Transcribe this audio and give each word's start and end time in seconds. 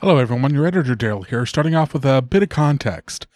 Hello, 0.00 0.18
everyone. 0.18 0.54
Your 0.54 0.64
editor, 0.64 0.94
Daryl 0.94 1.26
here, 1.26 1.44
starting 1.44 1.74
off 1.74 1.92
with 1.92 2.04
a 2.04 2.22
bit 2.22 2.44
of 2.44 2.48
context. 2.48 3.26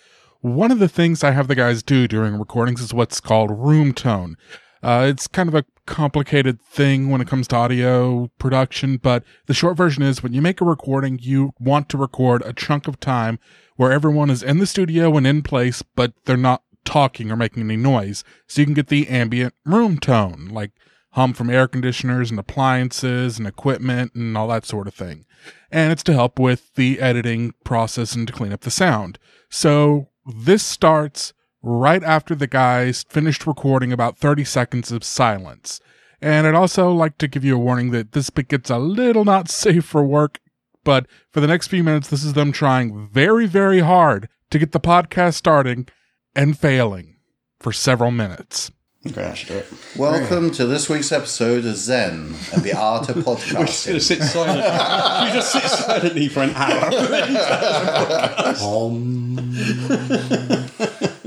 One 0.43 0.71
of 0.71 0.79
the 0.79 0.87
things 0.87 1.24
I 1.24 1.33
have 1.33 1.49
the 1.49 1.56
guys 1.56 1.83
do 1.83 2.06
during 2.06 2.38
recordings 2.38 2.81
is 2.81 2.95
what's 2.95 3.19
called 3.19 3.51
room 3.51 3.92
tone. 3.92 4.37
Uh, 4.80 5.06
it's 5.08 5.26
kind 5.26 5.48
of 5.48 5.56
a 5.56 5.65
complicated 5.87 6.62
thing 6.62 7.11
when 7.11 7.21
it 7.21 7.26
comes 7.26 7.48
to 7.48 7.56
audio 7.56 8.30
production, 8.38 8.97
but 8.97 9.25
the 9.47 9.54
short 9.54 9.76
version 9.76 10.04
is 10.04 10.22
when 10.22 10.35
you 10.35 10.40
make 10.40 10.61
a 10.61 10.65
recording, 10.65 11.19
you 11.21 11.53
want 11.58 11.88
to 11.88 11.98
record 11.98 12.43
a 12.47 12.53
chunk 12.53 12.87
of 12.87 13.01
time 13.01 13.40
where 13.74 13.90
everyone 13.90 14.31
is 14.31 14.44
in 14.44 14.58
the 14.58 14.67
studio 14.67 15.17
and 15.17 15.26
in 15.26 15.42
place, 15.42 15.83
but 15.97 16.12
they're 16.27 16.37
not 16.37 16.62
talking 16.84 17.33
or 17.33 17.37
making 17.37 17.65
any 17.65 17.77
noise. 17.77 18.23
So 18.47 18.60
you 18.60 18.66
can 18.66 18.74
get 18.74 18.87
the 18.87 19.09
ambient 19.09 19.55
room 19.65 19.98
tone, 19.98 20.49
like 20.52 20.71
hum 21.10 21.33
from 21.33 21.51
air 21.51 21.66
conditioners 21.66 22.30
and 22.30 22.38
appliances 22.38 23.37
and 23.37 23.49
equipment 23.49 24.15
and 24.15 24.38
all 24.38 24.47
that 24.47 24.65
sort 24.65 24.87
of 24.87 24.95
thing. 24.95 25.27
And 25.70 25.92
it's 25.92 26.02
to 26.05 26.12
help 26.12 26.38
with 26.38 26.74
the 26.74 27.01
editing 27.01 27.55
process 27.64 28.14
and 28.14 28.27
to 28.27 28.32
clean 28.32 28.52
up 28.52 28.60
the 28.60 28.70
sound. 28.70 29.19
So 29.48 30.09
this 30.27 30.65
starts 30.65 31.32
right 31.62 32.02
after 32.02 32.34
the 32.34 32.46
guys 32.46 33.05
finished 33.09 33.46
recording 33.46 33.92
about 33.92 34.18
30 34.18 34.45
seconds 34.45 34.91
of 34.92 35.05
silence. 35.05 35.80
And 36.20 36.46
I'd 36.46 36.55
also 36.55 36.92
like 36.92 37.18
to 37.18 37.28
give 37.28 37.45
you 37.45 37.56
a 37.56 37.59
warning 37.59 37.91
that 37.91 38.12
this 38.12 38.30
bit 38.30 38.48
gets 38.48 38.70
a 38.70 38.78
little 38.78 39.24
not 39.24 39.51
safe 39.51 39.84
for 39.84 40.05
work, 40.05 40.41
but 40.84 41.06
for 41.30 41.41
the 41.41 41.46
next 41.46 41.68
few 41.68 41.84
minutes, 41.84 42.09
this 42.09 42.24
is 42.24 42.32
them 42.34 42.52
trying 42.52 43.09
very, 43.09 43.46
very 43.46 43.80
hard 43.80 44.29
to 44.51 44.59
get 44.59 44.73
the 44.73 44.80
podcast 44.80 45.34
starting 45.34 45.88
and 46.34 46.59
failing 46.59 47.16
for 47.59 47.73
several 47.73 48.10
minutes. 48.10 48.70
Okay, 49.05 49.24
I 49.24 49.34
should 49.34 49.48
do 49.48 49.55
it. 49.56 49.66
Welcome 49.97 50.52
to 50.52 50.65
this 50.65 50.88
week's 50.88 51.10
episode 51.10 51.65
of 51.65 51.74
Zen 51.74 52.37
and 52.52 52.63
the 52.63 52.73
Art 52.73 53.09
of 53.09 53.16
Podcasting. 53.16 53.54
We're 53.59 53.66
just 53.66 53.85
going 53.87 53.99
to 53.99 54.04
sit 54.04 54.23
silent. 54.23 54.59
we 54.59 55.32
just 55.32 55.51
sit 55.52 55.63
silently 55.65 56.29
for 56.29 56.43
an 56.43 56.51
hour. 56.54 56.90
Um, 58.62 59.37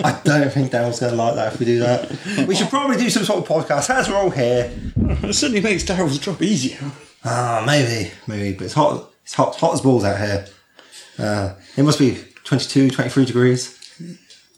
I 0.03 0.21
don't 0.23 0.53
think 0.53 0.71
Daryl's 0.71 0.99
going 1.01 1.11
to 1.11 1.17
like 1.17 1.35
that 1.35 1.53
if 1.53 1.59
we 1.59 1.65
do 1.65 1.79
that. 1.79 2.45
We 2.47 2.55
should 2.55 2.69
probably 2.69 2.95
do 2.97 3.09
some 3.09 3.25
sort 3.25 3.39
of 3.39 3.47
podcast 3.47 3.89
as 3.89 4.07
we're 4.07 4.15
all 4.15 4.29
here. 4.29 4.71
it 4.95 5.33
certainly 5.33 5.61
makes 5.61 5.83
Daryl's 5.83 6.17
job 6.19 6.41
easier. 6.41 6.79
Ah, 7.25 7.63
maybe, 7.65 8.11
maybe, 8.27 8.55
but 8.55 8.65
it's 8.65 8.73
hot. 8.73 9.11
It's 9.23 9.33
hot, 9.33 9.55
hot 9.57 9.73
as 9.73 9.81
balls 9.81 10.03
out 10.05 10.17
here. 10.17 10.45
Uh, 11.19 11.55
it 11.75 11.83
must 11.83 11.99
be 11.99 12.23
22, 12.45 12.91
23 12.91 13.25
degrees. 13.25 13.77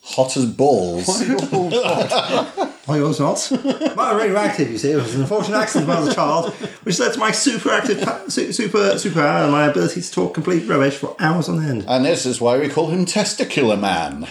Hot 0.02 0.36
as 0.36 0.46
balls. 0.46 1.08
Oh, 2.90 2.94
yours 2.94 3.20
not? 3.20 3.50
Mine 3.64 3.98
are 3.98 4.16
radioactive, 4.16 4.70
you 4.70 4.78
see. 4.78 4.92
It 4.92 4.96
was 4.96 5.14
an 5.14 5.20
unfortunate 5.20 5.58
accident 5.58 5.88
when 5.88 5.98
I 5.98 6.00
was 6.00 6.08
a 6.10 6.14
child, 6.14 6.52
which 6.84 6.98
led 6.98 7.12
to 7.12 7.18
my 7.18 7.32
super 7.32 7.70
active, 7.70 8.00
pa- 8.02 8.24
super, 8.28 8.78
superpower 8.94 9.42
and 9.42 9.52
my 9.52 9.66
ability 9.66 10.00
to 10.00 10.10
talk 10.10 10.32
complete 10.34 10.66
rubbish 10.66 10.96
for 10.96 11.14
hours 11.20 11.48
on 11.50 11.62
end. 11.62 11.84
and 11.86 12.04
this 12.06 12.24
is 12.24 12.40
why 12.40 12.58
we 12.58 12.68
call 12.68 12.86
him 12.88 13.04
Testicular 13.04 13.78
Man. 13.78 14.26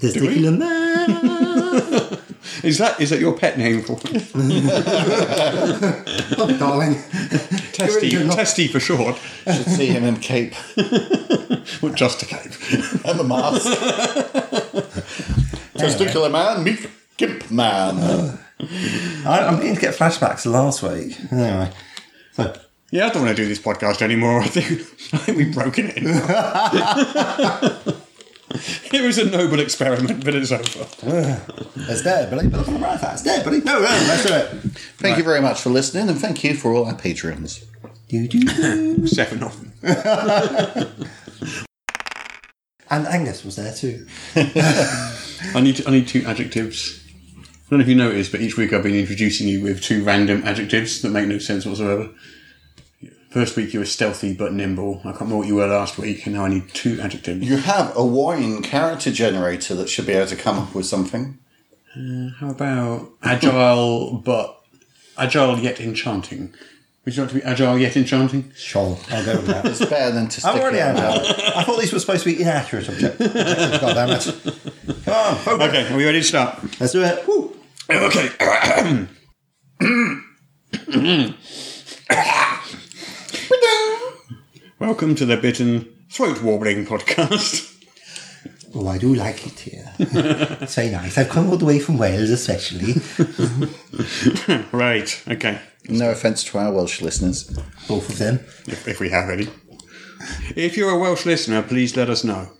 Testicular 0.00 0.58
man. 0.58 2.18
Is 2.64 2.78
that 2.78 3.00
is 3.00 3.10
that 3.10 3.18
your 3.20 3.36
pet 3.36 3.56
name 3.56 3.82
for 3.82 3.96
him? 3.98 4.20
Oh, 6.38 6.56
darling. 6.58 6.94
Testy, 7.72 8.24
not- 8.24 8.34
Testy 8.36 8.66
for 8.68 8.78
short. 8.80 9.16
Should 9.46 9.66
see 9.66 9.86
him 9.86 10.04
in 10.04 10.16
cape 10.16 10.54
Well, 11.80 11.92
just 11.94 12.22
a 12.22 12.26
cape. 12.26 12.52
and 13.04 13.20
a 13.20 13.24
mask. 13.24 13.66
Testicular 15.76 16.30
Man, 16.30 16.62
meet 16.64 16.88
Gimp 17.22 17.50
Man. 17.52 17.98
I, 19.24 19.46
I'm 19.46 19.54
beginning 19.54 19.76
to 19.76 19.80
get 19.80 19.94
flashbacks 19.94 20.42
to 20.42 20.50
last 20.50 20.82
week. 20.82 21.16
Anyway. 21.30 21.70
So, 22.32 22.52
Yeah, 22.90 23.06
I 23.06 23.10
don't 23.10 23.22
want 23.22 23.36
to 23.36 23.40
do 23.42 23.48
this 23.48 23.60
podcast 23.60 24.02
anymore. 24.02 24.40
I 24.44 24.48
think 24.48 24.80
I 25.14 25.18
think 25.18 25.38
we've 25.38 25.54
broken 25.54 25.92
it. 25.94 25.98
it 28.92 29.02
was 29.06 29.18
a 29.18 29.30
noble 29.30 29.60
experiment, 29.60 30.24
but 30.24 30.34
it's 30.34 30.50
over. 30.50 30.82
Uh, 31.06 31.38
it's 31.88 32.02
there, 32.02 32.26
Billy. 32.28 32.48
But 32.48 32.66
look 32.66 32.80
right 32.80 32.98
It's 33.00 33.22
there, 33.22 33.44
Billy. 33.44 33.60
No, 33.60 33.74
no, 33.74 33.84
let's 33.84 34.26
do 34.26 34.34
it. 34.34 34.48
Thank 34.98 35.16
you 35.16 35.22
very 35.22 35.40
much 35.40 35.60
for 35.60 35.70
listening 35.70 36.08
and 36.08 36.18
thank 36.20 36.42
you 36.42 36.56
for 36.56 36.72
all 36.72 36.86
our 36.86 36.96
patrons. 36.96 37.64
Do, 38.08 38.26
do, 38.26 38.40
do. 38.40 39.06
Seven 39.18 39.44
of 39.44 39.60
them. 39.60 39.72
and 42.90 43.06
Angus 43.06 43.44
was 43.44 43.54
there 43.54 43.72
too. 43.72 44.08
I 44.34 45.60
need 45.60 45.86
I 45.86 45.92
need 45.92 46.08
two 46.08 46.24
adjectives. 46.26 46.98
I 47.72 47.74
don't 47.74 47.78
know 47.78 47.84
if 47.84 47.88
you 47.88 47.94
noticed, 47.94 48.32
but 48.32 48.42
each 48.42 48.58
week 48.58 48.74
I've 48.74 48.82
been 48.82 48.94
introducing 48.94 49.48
you 49.48 49.62
with 49.62 49.80
two 49.80 50.04
random 50.04 50.42
adjectives 50.44 51.00
that 51.00 51.08
make 51.08 51.26
no 51.26 51.38
sense 51.38 51.64
whatsoever. 51.64 52.10
First 53.30 53.56
week 53.56 53.72
you 53.72 53.78
were 53.80 53.86
stealthy 53.86 54.34
but 54.34 54.52
nimble. 54.52 54.98
I 54.98 55.04
can't 55.04 55.20
remember 55.22 55.38
what 55.38 55.46
you 55.46 55.54
were 55.54 55.66
last 55.68 55.96
week, 55.96 56.26
and 56.26 56.34
now 56.34 56.44
I 56.44 56.48
need 56.50 56.68
two 56.74 57.00
adjectives. 57.00 57.48
You 57.48 57.56
have 57.56 57.96
a 57.96 58.04
wine 58.04 58.60
character 58.60 59.10
generator 59.10 59.74
that 59.76 59.88
should 59.88 60.04
be 60.04 60.12
able 60.12 60.26
to 60.26 60.36
come 60.36 60.58
up 60.58 60.74
with 60.74 60.84
something. 60.84 61.38
Uh, 61.96 62.28
how 62.40 62.50
about 62.50 63.08
agile 63.22 64.18
but 64.22 64.62
agile 65.16 65.58
yet 65.58 65.80
enchanting? 65.80 66.52
Would 67.06 67.16
you 67.16 67.22
like 67.22 67.32
to 67.32 67.38
be 67.38 67.42
agile 67.42 67.78
yet 67.78 67.96
enchanting? 67.96 68.52
Sure, 68.54 68.98
I'll 69.10 69.24
go 69.24 69.36
with 69.36 69.46
that. 69.46 69.64
It's 69.64 69.78
better 69.86 70.14
than 70.14 70.28
to. 70.28 70.46
I'm 70.46 70.60
already 70.60 70.76
Testicular 70.76 70.82
out 70.82 70.94
Man. 70.94 71.22
now. 71.22 71.56
I 71.56 71.64
thought 71.64 71.80
these 71.80 71.92
were 71.94 72.00
supposed 72.00 72.24
to 72.24 72.34
be 72.36 72.42
inaccurate 72.42 72.90
object- 72.90 73.18
objectives. 73.18 73.78
God 73.80 73.94
damn 73.94 74.10
it. 74.10 75.04
Come 75.06 75.14
on, 75.14 75.36
focus. 75.36 75.68
Okay, 75.68 75.90
are 75.90 75.96
we 75.96 76.04
ready 76.04 76.20
to 76.20 76.26
start? 76.26 76.62
Let's 76.78 76.92
do 76.92 77.02
it. 77.02 77.26
Woo. 77.26 77.51
Okay. 77.90 78.28
Welcome 84.78 85.14
to 85.16 85.26
the 85.26 85.36
Bitten 85.36 85.88
Throat 86.10 86.42
Warbling 86.42 86.86
Podcast. 86.86 87.68
Oh, 88.74 88.88
I 88.88 88.98
do 88.98 89.14
like 89.14 89.46
it 89.46 89.58
here. 89.58 89.92
It's 89.98 90.74
very 90.76 90.90
nice. 90.90 91.18
I've 91.18 91.28
come 91.28 91.50
all 91.50 91.56
the 91.56 91.64
way 91.64 91.78
from 91.78 91.98
Wales, 91.98 92.30
especially. 92.30 92.94
Right, 94.72 95.22
okay. 95.28 95.60
No 95.88 96.10
offence 96.10 96.44
to 96.44 96.58
our 96.58 96.72
Welsh 96.72 97.00
listeners. 97.02 97.44
Both 97.88 98.08
of 98.10 98.18
them. 98.18 98.36
If, 98.66 98.86
if 98.88 99.00
we 99.00 99.10
have 99.10 99.28
any. 99.30 99.48
If 100.56 100.76
you're 100.76 100.90
a 100.90 100.98
Welsh 100.98 101.26
listener, 101.26 101.62
please 101.62 101.96
let 101.96 102.08
us 102.08 102.24
know. 102.24 102.50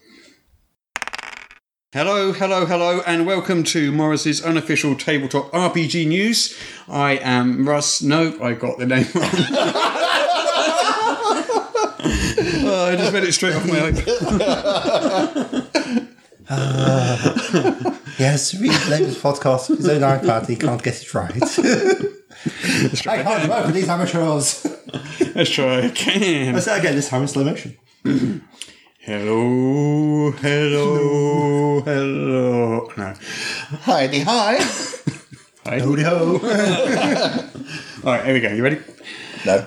Hello, 1.94 2.32
hello, 2.32 2.64
hello, 2.64 3.02
and 3.06 3.26
welcome 3.26 3.62
to 3.64 3.92
Morris's 3.92 4.42
unofficial 4.42 4.96
tabletop 4.96 5.52
RPG 5.52 6.06
news. 6.06 6.58
I 6.88 7.18
am 7.18 7.68
Russ. 7.68 8.00
No, 8.00 8.34
I 8.42 8.54
got 8.54 8.78
the 8.78 8.86
name 8.86 9.04
wrong. 9.14 9.28
oh, 12.64 12.88
I 12.88 12.96
just 12.96 13.12
read 13.12 13.24
it 13.24 13.32
straight 13.32 13.54
off 13.54 13.66
my 13.68 13.90
iPad. 13.90 14.08
Yes, 18.18 18.54
read 18.54 18.70
Labour's 18.88 19.20
podcast. 19.20 19.76
His 19.76 19.86
own 19.86 20.00
iPad, 20.00 20.48
he 20.48 20.56
can't 20.56 20.82
get 20.82 21.02
it 21.02 21.12
right. 21.12 21.30
I 23.06 23.22
can't 23.22 23.66
with 23.66 23.74
these 23.74 23.90
amateurs. 23.90 24.66
Let's 25.34 25.50
try 25.50 25.80
again. 25.80 26.54
Let's 26.54 26.64
say 26.64 26.78
again, 26.78 26.94
this 26.94 27.10
time 27.10 27.20
in 27.20 27.28
slow 27.28 27.44
motion. 27.44 27.76
Hello, 29.14 30.30
hello, 30.30 31.80
hello. 31.82 32.88
No. 32.96 33.14
Heidi, 33.82 34.20
hi. 34.20 34.56
Hi. 35.66 35.80
Howdy 35.80 36.02
ho. 36.02 36.40
All 38.04 38.12
right, 38.14 38.24
here 38.24 38.32
we 38.32 38.40
go. 38.40 38.48
You 38.48 38.62
ready? 38.62 38.80
No. 39.44 39.66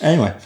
Anyway, 0.00 0.36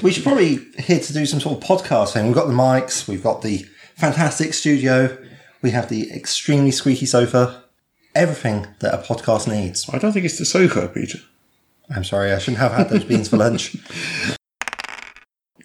we 0.00 0.12
should 0.12 0.22
probably 0.22 0.60
here 0.78 1.00
to 1.00 1.12
do 1.12 1.26
some 1.26 1.40
sort 1.40 1.60
of 1.60 1.68
podcast 1.68 2.12
thing. 2.12 2.26
We've 2.26 2.36
got 2.36 2.46
the 2.46 2.52
mics, 2.52 3.08
we've 3.08 3.24
got 3.24 3.42
the 3.42 3.66
fantastic 3.96 4.54
studio, 4.54 5.18
we 5.60 5.72
have 5.72 5.88
the 5.88 6.12
extremely 6.12 6.70
squeaky 6.70 7.06
sofa, 7.06 7.64
everything 8.14 8.68
that 8.78 8.94
a 8.94 8.98
podcast 8.98 9.48
needs. 9.48 9.90
I 9.92 9.98
don't 9.98 10.12
think 10.12 10.24
it's 10.24 10.38
the 10.38 10.44
sofa, 10.44 10.86
Peter. 10.86 11.18
I'm 11.90 12.04
sorry, 12.04 12.32
I 12.32 12.38
shouldn't 12.38 12.58
have 12.58 12.74
had 12.74 12.90
those 12.90 13.02
beans 13.02 13.28
for 13.28 13.38
lunch. 13.38 13.76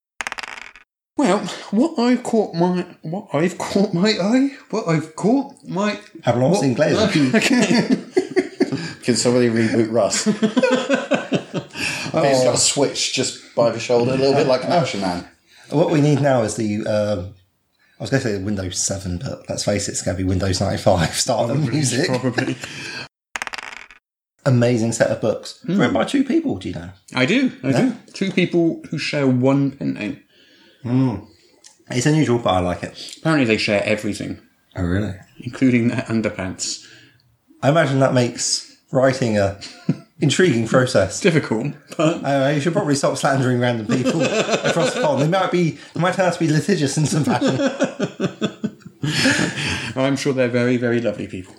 Well, 1.18 1.40
what 1.70 2.00
I've 2.00 2.24
caught 2.24 2.56
my 2.56 2.88
what 3.04 3.28
I've 3.34 3.58
caught 3.60 3.94
my 3.94 4.10
eye, 4.20 4.58
what 4.72 4.88
I've 4.88 5.16
caught 5.16 5.54
my 5.68 6.00
Hablamos 6.26 6.52
what- 6.54 6.64
inglés. 6.64 7.36
Okay. 7.36 7.98
Can 9.04 9.16
somebody 9.16 9.50
reboot 9.50 9.92
Russ? 9.92 10.26
He's 12.12 12.44
got 12.44 12.56
a 12.56 12.58
switch 12.58 13.14
just 13.14 13.56
by 13.56 13.70
the 13.72 13.80
shoulder, 13.80 14.12
a 14.14 14.16
little 14.18 14.34
bit 14.34 14.48
like 14.48 14.64
an 14.64 14.72
Action 14.72 15.02
Man. 15.02 15.28
What 15.70 15.90
we 15.92 16.02
need 16.02 16.22
now 16.22 16.44
is 16.44 16.56
the. 16.56 16.86
Um, 16.86 17.34
I 18.00 18.04
was 18.04 18.10
going 18.10 18.24
to 18.24 18.30
say 18.38 18.44
Windows 18.44 18.80
7, 18.80 19.20
but 19.20 19.48
let's 19.48 19.64
face 19.64 19.88
it, 19.88 19.92
it's 19.92 20.02
going 20.02 20.18
to 20.18 20.24
be 20.24 20.28
Windows 20.28 20.60
95 20.60 21.14
start 21.14 21.52
of 21.52 21.70
music. 21.70 22.08
Probably. 22.08 22.56
Amazing 24.44 24.92
set 24.94 25.12
of 25.12 25.22
books. 25.22 25.64
Written 25.68 25.94
by 25.94 26.04
two 26.06 26.24
people, 26.24 26.58
do 26.58 26.70
you 26.70 26.74
know? 26.76 26.90
I 27.14 27.28
do. 27.28 27.52
I 27.64 27.72
do. 27.72 27.96
Two 28.14 28.32
people 28.32 28.82
who 28.90 28.98
share 28.98 29.28
one 29.28 29.72
pen 29.72 29.94
name. 29.94 31.28
It's 31.92 32.08
unusual, 32.08 32.40
but 32.40 32.50
I 32.50 32.60
like 32.60 32.82
it. 32.82 33.18
Apparently, 33.20 33.46
they 33.46 33.58
share 33.58 33.84
everything, 33.84 34.42
Oh, 34.76 34.82
really? 34.84 35.14
including 35.42 35.90
their 35.90 36.02
underpants. 36.04 36.84
I 37.62 37.70
imagine 37.70 38.00
that 38.00 38.16
makes 38.16 38.78
writing 38.92 39.38
a 39.38 39.60
intriguing 40.22 40.68
process. 40.68 41.20
Difficult, 41.20 41.74
but 41.98 42.24
I 42.24 42.40
know, 42.40 42.50
you 42.52 42.62
should 42.62 42.74
probably 42.74 42.96
stop 42.96 43.18
slandering 43.18 43.60
random 43.60 43.88
people 43.88 44.22
across 44.24 44.94
the 44.94 45.02
pond. 45.02 45.22
They 45.22 45.28
might 45.28 45.52
be, 45.52 45.78
they 45.94 46.00
might 46.00 46.14
turn 46.14 46.28
out 46.28 46.34
to 46.34 46.40
be 46.40 46.48
litigious 46.48 46.98
in 46.98 47.06
some 47.06 47.24
fashion. 47.24 47.60
I'm 49.96 50.16
sure 50.16 50.34
they're 50.34 50.48
very, 50.48 50.78
very 50.78 51.02
lovely 51.02 51.28
people. 51.28 51.56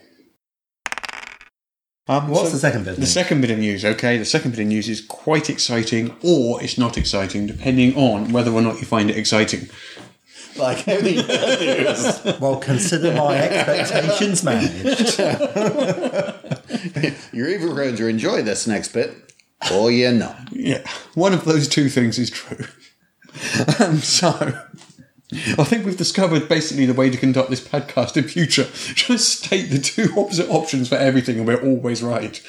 Um, 2.09 2.29
What's 2.29 2.49
so 2.49 2.55
the 2.55 2.59
second 2.59 2.85
bit? 2.85 2.97
The 2.97 3.07
second 3.07 3.41
bit 3.43 3.51
of 3.51 3.59
news, 3.59 3.85
okay, 3.85 4.19
the 4.19 4.25
second 4.25 4.51
bit 4.53 4.61
of 4.61 4.67
news 4.67 4.89
is 4.89 5.01
quite 5.01 5.49
exciting, 5.49 6.15
or 6.23 6.63
it's 6.63 6.77
not 6.77 6.99
exciting, 6.99 7.47
depending 7.47 7.97
on 7.97 8.33
whether 8.33 8.51
or 8.51 8.61
not 8.61 8.81
you 8.81 8.87
find 8.87 9.09
it 9.11 9.17
exciting. 9.17 9.69
Like 10.57 10.87
only 10.89 11.17
news. 11.17 12.21
Well, 12.41 12.57
consider 12.57 13.15
my 13.15 13.37
expectations 13.39 14.43
managed. 14.43 15.21
You're 17.33 17.49
either 17.49 17.69
going 17.69 17.97
to 17.97 18.07
enjoy 18.07 18.43
this 18.43 18.67
next 18.67 18.93
bit, 18.93 19.35
or 19.73 19.91
you're 19.91 20.13
not. 20.13 20.37
Yeah, 20.53 20.87
one 21.15 21.33
of 21.33 21.45
those 21.45 21.69
two 21.69 21.89
things 21.89 22.19
is 22.19 22.31
true. 22.31 22.67
and 23.57 23.81
um, 23.81 23.99
so, 23.99 24.31
I 25.33 25.65
think 25.65 25.87
we've 25.87 25.97
discovered 25.97 26.49
basically 26.49 26.87
the 26.87 26.95
way 26.95 27.11
to 27.11 27.17
conduct 27.17 27.51
this 27.51 27.67
podcast 27.67 28.17
in 28.17 28.25
future. 28.25 28.65
Just 28.73 29.45
state 29.45 29.71
the 29.71 29.79
two 29.79 30.13
opposite 30.17 30.49
options 30.51 30.89
for 30.89 30.97
everything, 30.97 31.39
and 31.39 31.47
we're 31.47 31.63
always 31.63 32.03
right. 32.03 32.43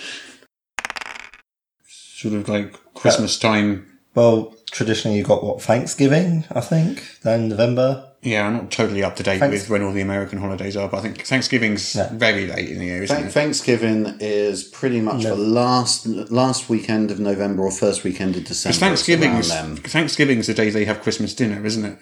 Sort 1.87 2.33
of 2.33 2.49
like 2.49 2.73
Christmas 2.93 3.37
time. 3.37 3.85
Uh, 3.87 3.93
well, 4.15 4.55
traditionally 4.73 5.17
you've 5.17 5.27
got 5.27 5.43
what 5.43 5.61
Thanksgiving, 5.61 6.43
I 6.51 6.59
think, 6.61 7.19
then 7.21 7.47
November. 7.49 8.09
Yeah, 8.23 8.47
I'm 8.47 8.53
not 8.53 8.71
totally 8.71 9.03
up 9.03 9.15
to 9.17 9.23
date 9.23 9.39
Thanks- 9.39 9.53
with 9.63 9.69
when 9.69 9.83
all 9.83 9.91
the 9.93 10.01
American 10.01 10.39
holidays 10.39 10.75
are, 10.77 10.87
but 10.89 10.97
I 10.97 11.01
think 11.01 11.21
Thanksgiving's 11.25 11.93
Yeah. 11.95 12.09
very 12.13 12.47
late 12.47 12.69
in 12.69 12.79
the 12.79 12.85
year, 12.85 13.03
isn't 13.03 13.15
Thank- 13.15 13.27
it? 13.27 13.33
Thanksgiving 13.33 14.15
is 14.19 14.63
pretty 14.63 15.01
much 15.01 15.23
the 15.23 15.35
last 15.35 16.05
last 16.07 16.69
weekend 16.69 17.11
of 17.11 17.19
November 17.19 17.63
or 17.63 17.71
first 17.71 18.03
weekend 18.03 18.35
of 18.35 18.45
December. 18.45 18.73
Because 18.73 18.79
Thanksgiving 18.79 19.35
It's 19.35 19.47
is 19.47 19.53
around 19.53 19.75
them. 19.77 19.83
Thanksgiving's 19.83 20.47
the 20.47 20.53
day 20.53 20.69
they 20.69 20.85
have 20.85 21.01
Christmas 21.01 21.33
dinner, 21.33 21.65
isn't 21.65 21.85
it? 21.85 21.97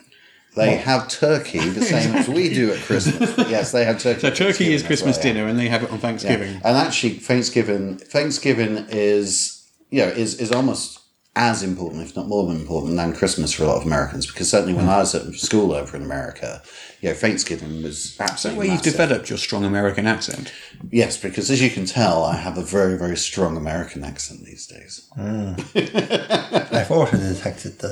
They 0.56 0.76
have 0.76 1.08
turkey 1.08 1.60
the 1.60 1.82
same 1.96 2.14
as 2.16 2.28
we 2.28 2.54
do 2.54 2.72
at 2.72 2.80
Christmas. 2.82 3.32
But 3.34 3.50
yes, 3.56 3.72
they 3.72 3.84
have 3.86 4.00
turkey. 4.00 4.20
So 4.22 4.28
at 4.28 4.36
turkey 4.36 4.74
is 4.74 4.82
Thanksgiving, 4.84 4.88
Christmas 4.88 5.16
that's 5.16 5.26
right, 5.26 5.30
yeah. 5.30 5.34
dinner, 5.42 5.48
and 5.50 5.58
they 5.60 5.70
have 5.70 5.84
it 5.84 5.90
on 5.90 5.96
Yeah. 5.96 6.02
Thanksgiving. 6.02 6.56
And 6.64 6.78
actually, 6.78 7.14
Thanksgiving 7.14 7.98
Thanksgiving 7.98 8.86
is 8.90 9.62
you 9.90 10.02
know 10.06 10.10
is 10.10 10.36
is 10.40 10.52
almost 10.52 11.00
as 11.36 11.64
important, 11.64 12.02
if 12.02 12.16
not 12.16 12.28
more 12.28 12.46
than 12.46 12.60
important, 12.60 12.98
than 12.98 13.14
Christmas 13.14 13.54
for 13.54 13.64
a 13.64 13.68
lot 13.68 13.78
of 13.78 13.86
Americans. 13.86 14.28
Because 14.28 14.50
certainly 14.50 14.74
when 14.74 14.86
mm. 14.86 14.90
I 14.90 14.98
was 14.98 15.16
at 15.16 15.34
school 15.36 15.72
over 15.72 15.96
in 15.96 16.04
America, 16.04 16.62
you 17.00 17.10
know, 17.10 17.16
Thanksgiving 17.16 17.82
was 17.84 18.18
that 18.18 18.32
absolutely 18.32 18.68
where 18.68 18.76
you've 18.76 18.84
developed 18.84 19.30
your 19.30 19.38
strong 19.38 19.64
American 19.64 20.08
accent? 20.08 20.52
Yes, 20.90 21.18
because 21.18 21.50
as 21.50 21.62
you 21.62 21.70
can 21.70 21.86
tell, 21.86 22.26
I 22.26 22.36
have 22.36 22.58
a 22.58 22.64
very 22.64 22.98
very 22.98 23.16
strong 23.16 23.56
American 23.56 24.04
accent 24.04 24.44
these 24.44 24.68
days. 24.68 25.10
I 25.18 26.84
thought 26.84 27.14
I 27.14 27.18
detected 27.18 27.80
the. 27.80 27.92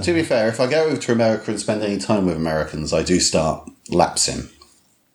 To 0.02 0.12
be 0.12 0.22
fair, 0.22 0.48
if 0.48 0.60
I 0.60 0.68
go 0.68 0.84
over 0.84 0.96
to 0.96 1.12
America 1.12 1.50
and 1.50 1.60
spend 1.60 1.82
any 1.82 1.98
time 1.98 2.26
with 2.26 2.36
Americans, 2.36 2.92
I 2.92 3.02
do 3.02 3.20
start 3.20 3.68
lapsing 3.90 4.48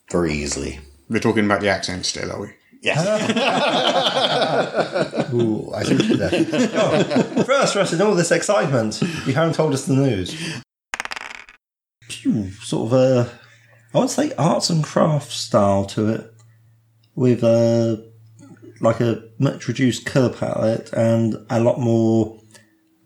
very 0.10 0.34
easily. 0.34 0.80
We're 1.10 1.20
talking 1.20 1.46
about 1.46 1.62
the 1.62 1.70
accent 1.70 2.06
still, 2.06 2.32
are 2.32 2.42
we? 2.42 2.50
Yes. 2.86 3.02
Ooh, 5.34 5.72
I 5.74 5.82
you 5.82 5.98
did. 5.98 6.72
Oh, 6.76 7.44
first, 7.48 7.76
Russ, 7.76 7.94
in 7.94 8.02
all 8.02 8.14
this 8.14 8.32
excitement, 8.32 9.02
you 9.26 9.34
haven't 9.34 9.56
told 9.56 9.74
us 9.74 9.88
the 9.88 9.96
news. 9.96 10.62
Phew, 12.04 12.52
sort 12.52 12.94
of 12.94 12.94
a, 12.94 13.32
I 13.96 14.00
would 14.00 14.12
say, 14.12 14.34
arts 14.38 14.70
and 14.70 14.84
crafts 14.84 15.34
style 15.34 15.86
to 15.86 16.10
it, 16.10 16.32
with 17.16 17.44
a 17.44 18.08
like 18.82 19.00
a 19.00 19.24
much 19.40 19.68
reduced 19.68 20.06
colour 20.06 20.30
palette 20.30 20.94
and 20.94 21.44
a 21.50 21.60
lot 21.60 21.80
more, 21.80 22.40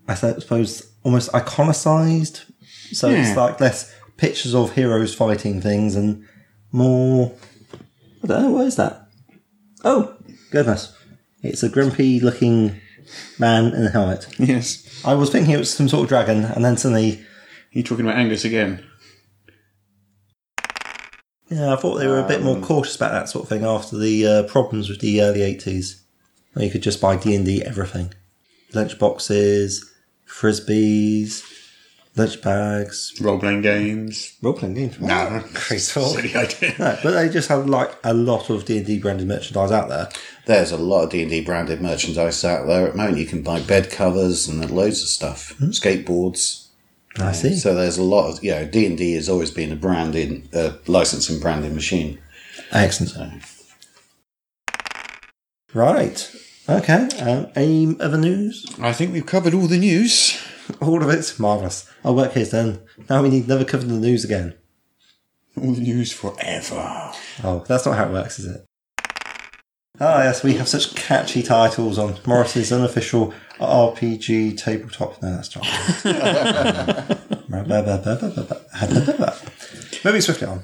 I 0.09 0.15
suppose, 0.15 0.91
almost 1.03 1.31
iconicized. 1.31 2.51
So 2.91 3.07
Yeah. 3.07 3.19
it's 3.19 3.31
hmm. 3.31 3.37
like 3.37 3.61
less 3.61 3.95
pictures 4.17 4.53
of 4.53 4.73
heroes 4.73 5.15
fighting 5.15 5.61
things 5.61 5.95
and 5.95 6.25
more. 6.73 7.31
I 8.21 8.27
don't 8.27 8.43
know 8.43 8.51
what 8.51 8.65
is 8.65 8.75
that. 8.75 9.08
Oh 9.83 10.15
goodness! 10.51 10.95
It's 11.41 11.63
a 11.63 11.69
grumpy 11.69 12.19
looking 12.19 12.79
man 13.37 13.73
in 13.73 13.85
a 13.85 13.89
helmet. 13.89 14.27
Yes. 14.37 14.85
I 15.05 15.13
was 15.13 15.29
thinking 15.31 15.53
it 15.53 15.57
was 15.59 15.73
some 15.73 15.87
sort 15.89 16.03
of 16.03 16.09
dragon, 16.09 16.43
and 16.43 16.63
then 16.63 16.77
suddenly, 16.77 17.25
You're 17.71 17.83
talking 17.83 18.05
about 18.05 18.17
Angus 18.17 18.43
again. 18.45 18.83
yeah, 21.49 21.73
I 21.73 21.77
thought 21.77 21.95
they 21.95 22.07
were 22.07 22.19
a 22.19 22.27
bit 22.27 22.43
more 22.43 22.59
cautious 22.59 22.95
about 22.95 23.11
that 23.13 23.29
sort 23.29 23.43
of 23.43 23.49
thing 23.49 23.63
after 23.65 23.97
the 23.97 24.25
uh, 24.27 24.43
problems 24.43 24.89
with 24.89 24.99
the 24.99 25.21
early 25.21 25.41
eighties, 25.41 26.03
where 26.53 26.65
you 26.65 26.71
could 26.71 26.83
just 26.83 27.01
buy 27.01 27.15
D 27.15 27.35
and 27.35 27.45
D 27.45 27.63
everything, 27.63 28.13
lunch 28.73 28.99
boxes, 28.99 29.89
frisbees, 30.27 31.41
lunch 32.15 32.41
bags, 32.41 33.13
Role 33.21 33.39
playing 33.39 33.61
games. 33.61 34.35
role 34.41 34.53
playing 34.53 34.73
games. 34.75 34.99
No. 34.99 35.43
graceful. 35.53 36.03
Silly 36.07 36.35
idea. 36.35 36.73
No, 36.79 36.97
but 37.03 37.11
they 37.11 37.29
just 37.29 37.47
have 37.49 37.67
like 37.67 37.91
a 38.03 38.13
lot 38.13 38.49
of 38.49 38.65
D 38.65 38.77
and 38.77 38.85
D 38.85 38.99
branded 38.99 39.27
merchandise 39.27 39.71
out 39.71 39.89
there. 39.89 40.09
There's 40.45 40.71
a 40.71 40.77
lot 40.77 41.03
of 41.03 41.09
D 41.11 41.21
and 41.21 41.29
D 41.31 41.41
branded 41.41 41.81
merchandise 41.81 42.43
out 42.43 42.67
there 42.67 42.87
at 42.87 42.91
the 42.93 42.97
moment. 42.97 43.17
You 43.17 43.25
can 43.25 43.41
buy 43.41 43.61
bed 43.61 43.89
covers 43.91 44.47
and 44.47 44.69
loads 44.69 45.01
of 45.01 45.07
stuff, 45.07 45.53
skateboards. 45.59 46.65
I 47.17 47.31
see. 47.31 47.55
So 47.57 47.73
there's 47.73 47.97
a 47.97 48.03
lot 48.03 48.29
of 48.31 48.43
you 48.43 48.51
know 48.51 48.65
D 48.65 48.85
and 48.85 48.97
D 48.97 49.13
has 49.15 49.29
always 49.29 49.51
been 49.51 49.71
a 49.71 49.75
branding, 49.75 50.47
uh, 50.53 50.73
licensing 50.87 51.39
branding 51.39 51.73
machine. 51.75 52.19
Excellent. 52.71 53.43
Right. 55.73 56.31
Okay. 56.67 57.07
Um, 57.19 57.47
any 57.55 57.99
other 57.99 58.17
news? 58.17 58.65
I 58.79 58.93
think 58.93 59.13
we've 59.13 59.25
covered 59.25 59.53
all 59.53 59.67
the 59.67 59.77
news. 59.77 60.39
All 60.81 61.03
of 61.03 61.09
it's 61.09 61.39
marvellous. 61.39 61.89
Our 62.03 62.13
work 62.13 62.33
here's 62.33 62.51
done. 62.51 62.81
Now 63.09 63.23
we 63.23 63.29
need 63.29 63.47
never 63.47 63.65
cover 63.65 63.85
the 63.85 63.93
news 63.93 64.23
again. 64.23 64.55
All 65.57 65.73
the 65.73 65.81
news 65.81 66.11
forever. 66.11 67.11
Oh, 67.43 67.65
that's 67.67 67.85
not 67.85 67.97
how 67.97 68.05
it 68.05 68.13
works, 68.13 68.39
is 68.39 68.45
it? 68.45 68.65
Ah, 70.01 70.23
yes, 70.23 70.43
we 70.43 70.53
have 70.53 70.69
such 70.69 70.95
catchy 70.95 71.43
titles 71.43 71.97
on 71.97 72.15
Morris's 72.25 72.71
unofficial 72.71 73.33
RPG 73.59 74.57
tabletop. 74.57 75.21
No, 75.21 75.35
that's 75.35 75.53
not. 75.55 75.65
Moving 80.05 80.21
swiftly 80.21 80.47
on. 80.47 80.61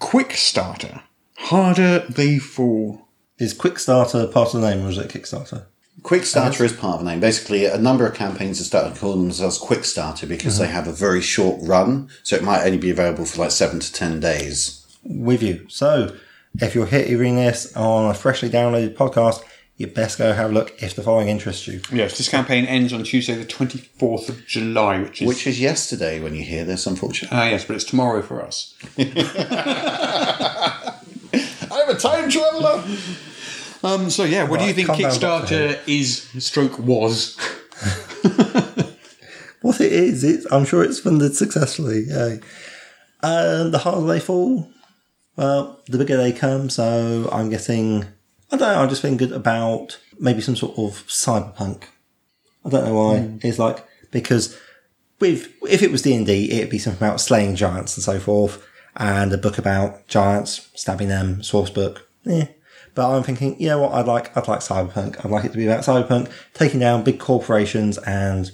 Quick 0.00 0.32
starter. 0.32 1.02
Harder 1.36 2.00
they 2.08 2.38
fall. 2.38 3.06
Is 3.38 3.54
Quickstarter 3.54 4.32
part 4.32 4.52
of 4.52 4.60
the 4.60 4.68
name 4.68 4.84
or 4.84 4.90
is 4.90 4.98
it 4.98 5.10
Kickstarter? 5.10 5.66
Quickstarter 6.02 6.60
is 6.64 6.72
part 6.72 6.98
of 6.98 7.04
the 7.04 7.10
name. 7.10 7.20
Basically, 7.20 7.64
a 7.64 7.78
number 7.78 8.06
of 8.06 8.14
campaigns 8.14 8.58
have 8.58 8.66
started 8.66 8.96
calling 8.98 9.22
themselves 9.22 9.58
Quickstarter 9.58 10.28
because 10.28 10.58
they 10.58 10.68
have 10.68 10.86
a 10.86 10.92
very 10.92 11.20
short 11.20 11.58
run, 11.60 12.08
so 12.22 12.36
it 12.36 12.44
might 12.44 12.64
only 12.64 12.78
be 12.78 12.90
available 12.90 13.24
for 13.24 13.40
like 13.42 13.50
seven 13.50 13.80
to 13.80 13.92
ten 13.92 14.20
days. 14.20 14.86
With 15.04 15.42
you. 15.42 15.66
So, 15.68 16.16
if 16.60 16.74
you're 16.74 16.86
hearing 16.86 17.36
this 17.36 17.74
on 17.76 18.10
a 18.10 18.14
freshly 18.14 18.48
downloaded 18.48 18.94
podcast, 18.94 19.42
you 19.76 19.86
best 19.86 20.18
go 20.18 20.32
have 20.32 20.50
a 20.50 20.52
look 20.52 20.82
if 20.82 20.94
the 20.94 21.02
following 21.02 21.28
interests 21.28 21.66
you. 21.66 21.80
Yes, 21.92 22.18
this 22.18 22.28
campaign 22.28 22.64
ends 22.66 22.92
on 22.92 23.04
Tuesday, 23.04 23.34
the 23.34 23.44
24th 23.44 24.28
of 24.28 24.46
July, 24.46 25.00
which 25.00 25.22
is. 25.22 25.28
Which 25.28 25.46
is 25.46 25.60
yesterday 25.60 26.20
when 26.20 26.34
you 26.34 26.42
hear 26.42 26.64
this, 26.64 26.86
unfortunately. 26.86 27.36
Ah, 27.38 27.48
yes, 27.48 27.64
but 27.64 27.76
it's 27.76 27.84
tomorrow 27.84 28.22
for 28.22 28.42
us. 28.42 28.74
I'm 31.70 31.88
a 31.90 31.94
time 31.94 32.28
traveller. 32.30 32.84
Um, 33.82 34.10
so 34.10 34.24
yeah, 34.24 34.44
what 34.44 34.60
do 34.60 34.66
you 34.66 34.72
think 34.72 34.88
Kickstarter 34.88 35.78
is? 35.86 36.28
Stroke 36.44 36.78
was. 36.78 37.36
What 39.60 39.80
it 39.80 39.92
is, 39.92 40.24
it's, 40.24 40.46
I'm 40.52 40.64
sure 40.64 40.84
it's 40.84 41.00
funded 41.00 41.34
successfully. 41.34 42.04
Yeah. 42.06 42.36
And 43.22 43.74
the 43.74 43.78
harder 43.78 44.06
they 44.06 44.20
fall, 44.20 44.70
well, 45.36 45.80
the 45.86 45.98
bigger 45.98 46.16
they 46.16 46.32
come. 46.32 46.70
So 46.70 47.28
I'm 47.32 47.50
getting, 47.50 48.04
I 48.52 48.56
don't 48.56 48.60
know, 48.60 48.80
I'm 48.82 48.88
just 48.88 49.02
thinking 49.02 49.32
about 49.32 49.98
maybe 50.18 50.40
some 50.40 50.56
sort 50.56 50.78
of 50.78 51.04
cyberpunk. 51.06 51.84
I 52.64 52.68
don't 52.68 52.84
know 52.84 52.94
why. 52.94 53.38
It's 53.42 53.58
like, 53.58 53.84
because 54.10 54.56
with, 55.20 55.52
if 55.68 55.82
it 55.82 55.90
was 55.90 56.02
D&D, 56.02 56.52
it'd 56.52 56.70
be 56.70 56.78
something 56.78 57.04
about 57.06 57.20
slaying 57.20 57.56
giants 57.56 57.96
and 57.96 58.04
so 58.04 58.20
forth, 58.20 58.64
and 58.96 59.32
a 59.32 59.38
book 59.38 59.58
about 59.58 60.06
giants, 60.06 60.70
stabbing 60.74 61.08
them, 61.08 61.42
source 61.42 61.70
book. 61.70 62.08
Yeah. 62.24 62.48
But 62.98 63.16
I'm 63.16 63.22
thinking, 63.22 63.54
you 63.60 63.68
know 63.68 63.78
what, 63.78 63.92
I'd 63.92 64.06
like, 64.08 64.36
I'd 64.36 64.48
like 64.48 64.58
cyberpunk. 64.58 65.24
I'd 65.24 65.30
like 65.30 65.44
it 65.44 65.52
to 65.52 65.56
be 65.56 65.66
about 65.66 65.84
cyberpunk, 65.84 66.32
taking 66.52 66.80
down 66.80 67.04
big 67.04 67.20
corporations 67.20 67.96
and 67.98 68.50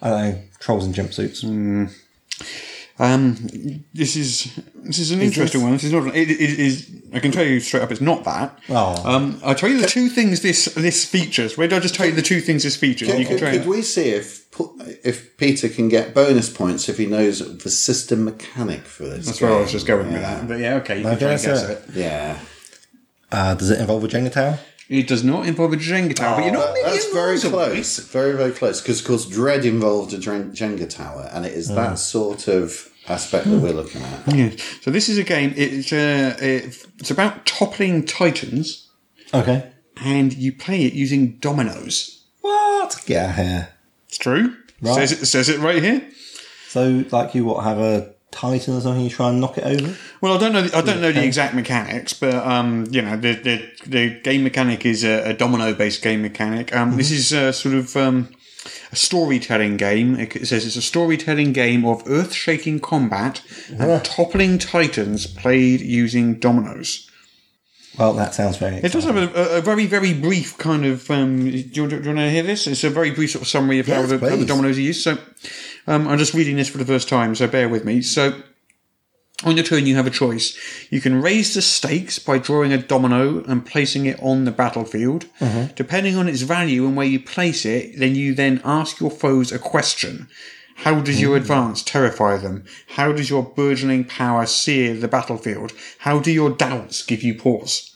I 0.00 0.10
don't 0.10 0.20
know, 0.20 0.42
trolls 0.60 0.86
in 0.86 0.92
jumpsuits. 0.92 1.42
Um, 3.00 3.36
this 3.92 4.14
is 4.14 4.54
this 4.76 5.00
is 5.00 5.10
an 5.10 5.20
interesting 5.20 5.60
this- 5.60 5.64
one. 5.64 5.72
This 5.72 5.82
is 5.82 5.92
not. 5.92 6.14
It, 6.14 6.30
it 6.30 6.40
is. 6.60 6.88
I 7.12 7.18
can 7.18 7.32
tell 7.32 7.44
you 7.44 7.58
straight 7.58 7.82
up, 7.82 7.90
it's 7.90 8.00
not 8.00 8.22
that. 8.22 8.56
Oh. 8.68 9.02
Um, 9.04 9.40
I'll 9.44 9.56
tell 9.56 9.68
you 9.68 9.80
the 9.80 9.88
two 9.88 10.08
things 10.08 10.42
this 10.42 10.66
this 10.76 11.04
features. 11.04 11.58
Where 11.58 11.66
did 11.66 11.76
I 11.76 11.80
just 11.80 11.96
tell 11.96 12.06
you 12.06 12.12
the 12.12 12.22
two 12.22 12.40
things 12.40 12.62
this 12.62 12.76
features? 12.76 13.08
Could, 13.10 13.18
you 13.18 13.26
can 13.26 13.38
could, 13.38 13.42
try. 13.42 13.58
could 13.58 13.66
we 13.66 13.82
see 13.82 14.10
if 14.10 14.46
if 15.04 15.36
Peter 15.36 15.68
can 15.68 15.88
get 15.88 16.14
bonus 16.14 16.48
points 16.48 16.88
if 16.88 16.96
he 16.98 17.06
knows 17.06 17.40
the 17.58 17.70
system 17.70 18.24
mechanic 18.24 18.82
for 18.82 19.02
this? 19.06 19.26
That's 19.26 19.40
where 19.40 19.52
I 19.52 19.60
was 19.62 19.72
just 19.72 19.88
going 19.88 20.12
with 20.12 20.22
that. 20.22 20.46
But 20.46 20.60
yeah, 20.60 20.76
okay, 20.76 21.00
you 21.00 21.08
Okay, 21.08 21.16
can 21.16 21.18
try 21.18 21.32
and 21.32 21.42
guess 21.42 21.62
it. 21.64 21.70
it. 21.88 21.94
Yeah, 21.96 22.38
Uh, 23.34 23.54
does 23.54 23.70
it 23.70 23.80
involve 23.80 24.04
a 24.04 24.08
Jenga 24.08 24.32
tower? 24.32 24.58
It 24.88 25.08
does 25.08 25.24
not 25.24 25.46
involve 25.46 25.72
a 25.72 25.76
Jenga 25.76 26.14
tower, 26.14 26.36
but 26.36 26.44
you 26.46 26.52
know 26.52 26.60
not. 26.60 26.70
a 26.70 26.72
million 26.74 26.88
Oh, 26.90 26.92
that's 26.92 27.12
very 27.12 27.38
close. 27.40 27.98
Very 27.98 28.36
very 28.36 28.52
close. 28.52 28.80
Because 28.80 29.00
of 29.00 29.06
course, 29.06 29.26
Dread 29.26 29.64
involved 29.64 30.12
a 30.12 30.18
Jenga 30.18 30.88
tower, 30.88 31.28
and 31.32 31.44
it 31.46 31.52
is 31.52 31.70
Mm. 31.70 31.74
that 31.76 31.98
sort 31.98 32.48
of 32.48 32.88
aspect 33.08 33.44
that 33.50 33.58
we're 33.58 33.72
looking 33.72 34.02
at. 34.02 34.34
Yeah. 34.34 34.50
So 34.82 34.90
this 34.90 35.08
is 35.08 35.18
a 35.18 35.24
game. 35.24 35.52
It's 35.56 35.92
uh, 35.92 36.36
it's 36.40 37.10
about 37.10 37.44
toppling 37.46 38.04
titans, 38.04 38.88
Okay. 39.32 39.70
and 39.96 40.32
you 40.34 40.52
play 40.52 40.84
it 40.84 40.92
using 40.92 41.38
dominoes. 41.40 42.22
What? 42.42 43.00
Get 43.06 43.24
out 43.24 43.30
of 43.30 43.36
here. 43.36 43.68
It's 44.08 44.18
true. 44.18 44.54
Right. 44.82 44.94
Says 45.08 45.12
it 45.12 45.26
says 45.26 45.48
it 45.48 45.58
right 45.60 45.82
here. 45.82 46.02
So, 46.68 47.04
like, 47.10 47.34
you 47.34 47.44
what 47.46 47.64
have 47.64 47.78
a 47.78 48.13
titan 48.34 48.74
or 48.74 48.80
something? 48.80 49.02
You 49.02 49.10
try 49.10 49.30
and 49.30 49.40
knock 49.40 49.56
it 49.56 49.64
over? 49.64 49.96
Well, 50.20 50.34
I 50.34 50.38
don't 50.38 50.52
know. 50.52 50.62
The, 50.62 50.76
I 50.76 50.82
don't 50.82 51.00
know 51.00 51.12
the 51.12 51.24
exact 51.24 51.54
mechanics, 51.54 52.12
but 52.12 52.34
um, 52.34 52.86
you 52.90 53.00
know, 53.00 53.16
the 53.16 53.34
the, 53.34 53.70
the 53.86 54.20
game 54.20 54.42
mechanic 54.42 54.84
is 54.84 55.04
a, 55.04 55.30
a 55.30 55.32
domino-based 55.32 56.02
game 56.02 56.22
mechanic. 56.22 56.74
Um, 56.74 56.96
This 56.96 57.10
is 57.10 57.32
a 57.32 57.52
sort 57.52 57.74
of 57.74 57.96
um, 57.96 58.34
a 58.92 58.96
storytelling 58.96 59.76
game. 59.76 60.18
It 60.18 60.46
says 60.46 60.66
it's 60.66 60.76
a 60.76 60.82
storytelling 60.82 61.52
game 61.52 61.84
of 61.84 62.02
earth-shaking 62.06 62.80
combat 62.80 63.42
and 63.78 64.04
toppling 64.04 64.58
titans 64.58 65.26
played 65.26 65.80
using 65.80 66.38
dominoes. 66.38 67.10
Well, 67.98 68.12
that 68.14 68.34
sounds 68.34 68.56
very. 68.56 68.76
It 68.76 68.90
does 68.90 69.04
have 69.04 69.16
a, 69.16 69.58
a, 69.58 69.60
very, 69.60 69.86
very 69.86 70.12
brief 70.12 70.58
kind 70.58 70.84
of. 70.84 71.08
Um, 71.10 71.44
do, 71.44 71.56
you, 71.56 71.62
do 71.62 71.82
you 71.82 72.02
want 72.02 72.18
to 72.18 72.30
hear 72.30 72.42
this? 72.42 72.66
It's 72.66 72.82
a 72.82 72.90
very 72.90 73.12
brief 73.12 73.30
sort 73.30 73.42
of 73.42 73.48
summary 73.48 73.78
of 73.78 73.86
how, 73.86 74.02
the, 74.02 74.18
how 74.18 74.34
the 74.34 74.44
dominoes 74.44 74.78
are 74.78 74.80
used. 74.80 75.02
So, 75.02 75.16
um, 75.86 76.08
I'm 76.08 76.18
just 76.18 76.34
reading 76.34 76.56
this 76.56 76.68
for 76.68 76.78
the 76.78 76.84
first 76.84 77.08
time, 77.08 77.34
so 77.34 77.46
bear 77.46 77.68
with 77.68 77.84
me. 77.84 78.02
So, 78.02 78.42
on 79.44 79.56
your 79.56 79.64
turn, 79.64 79.86
you 79.86 79.96
have 79.96 80.06
a 80.06 80.10
choice. 80.10 80.56
You 80.90 81.00
can 81.00 81.20
raise 81.20 81.54
the 81.54 81.62
stakes 81.62 82.18
by 82.18 82.38
drawing 82.38 82.72
a 82.72 82.78
domino 82.78 83.42
and 83.44 83.66
placing 83.66 84.06
it 84.06 84.18
on 84.22 84.44
the 84.44 84.50
battlefield. 84.52 85.26
Depending 85.74 86.16
on 86.16 86.28
its 86.28 86.42
value 86.42 86.86
and 86.86 86.96
where 86.96 87.06
you 87.06 87.20
place 87.20 87.66
it, 87.66 87.98
then 87.98 88.14
you 88.14 88.34
then 88.34 88.60
ask 88.64 89.00
your 89.00 89.10
foes 89.10 89.52
a 89.52 89.58
question. 89.58 90.28
How 90.76 91.00
does 91.00 91.20
your 91.20 91.36
advance 91.36 91.82
terrify 91.82 92.36
them? 92.36 92.64
How 92.88 93.12
does 93.12 93.30
your 93.30 93.42
burgeoning 93.42 94.04
power 94.04 94.46
sear 94.46 94.94
the 94.94 95.08
battlefield? 95.08 95.72
How 95.98 96.18
do 96.18 96.32
your 96.32 96.50
doubts 96.50 97.02
give 97.04 97.22
you 97.22 97.34
pause? 97.34 97.93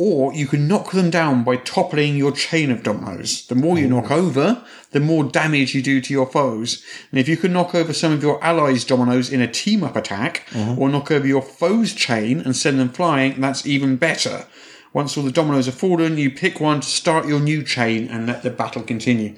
Or 0.00 0.32
you 0.32 0.46
can 0.46 0.68
knock 0.68 0.92
them 0.92 1.10
down 1.10 1.42
by 1.42 1.56
toppling 1.56 2.16
your 2.16 2.30
chain 2.30 2.70
of 2.70 2.84
dominoes. 2.84 3.44
The 3.48 3.56
more 3.56 3.76
you 3.76 3.86
oh. 3.86 4.00
knock 4.00 4.12
over, 4.12 4.64
the 4.92 5.00
more 5.00 5.24
damage 5.24 5.74
you 5.74 5.82
do 5.82 6.00
to 6.00 6.12
your 6.12 6.26
foes. 6.26 6.84
And 7.10 7.18
if 7.18 7.28
you 7.28 7.36
can 7.36 7.52
knock 7.52 7.74
over 7.74 7.92
some 7.92 8.12
of 8.12 8.22
your 8.22 8.42
allies' 8.42 8.84
dominoes 8.84 9.30
in 9.30 9.40
a 9.40 9.50
team 9.50 9.82
up 9.82 9.96
attack, 9.96 10.46
uh-huh. 10.54 10.76
or 10.78 10.88
knock 10.88 11.10
over 11.10 11.26
your 11.26 11.42
foe's 11.42 11.92
chain 11.92 12.38
and 12.38 12.56
send 12.56 12.78
them 12.78 12.90
flying, 12.90 13.40
that's 13.40 13.66
even 13.66 13.96
better. 13.96 14.46
Once 14.92 15.16
all 15.16 15.24
the 15.24 15.32
dominoes 15.32 15.66
are 15.66 15.72
fallen, 15.72 16.16
you 16.16 16.30
pick 16.30 16.60
one 16.60 16.80
to 16.80 16.88
start 16.88 17.26
your 17.26 17.40
new 17.40 17.64
chain 17.64 18.08
and 18.08 18.28
let 18.28 18.44
the 18.44 18.50
battle 18.50 18.82
continue. 18.82 19.34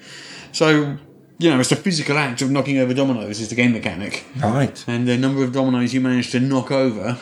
So, 0.52 0.98
you 1.38 1.50
know, 1.50 1.58
it's 1.58 1.70
the 1.70 1.76
physical 1.76 2.18
act 2.18 2.42
of 2.42 2.50
knocking 2.50 2.76
over 2.76 2.92
dominoes 2.92 3.40
is 3.40 3.48
the 3.48 3.54
game 3.54 3.72
mechanic. 3.72 4.26
Right. 4.36 4.84
And 4.86 5.08
the 5.08 5.16
number 5.16 5.42
of 5.42 5.52
dominoes 5.52 5.94
you 5.94 6.02
manage 6.02 6.30
to 6.32 6.40
knock 6.40 6.70
over 6.70 7.18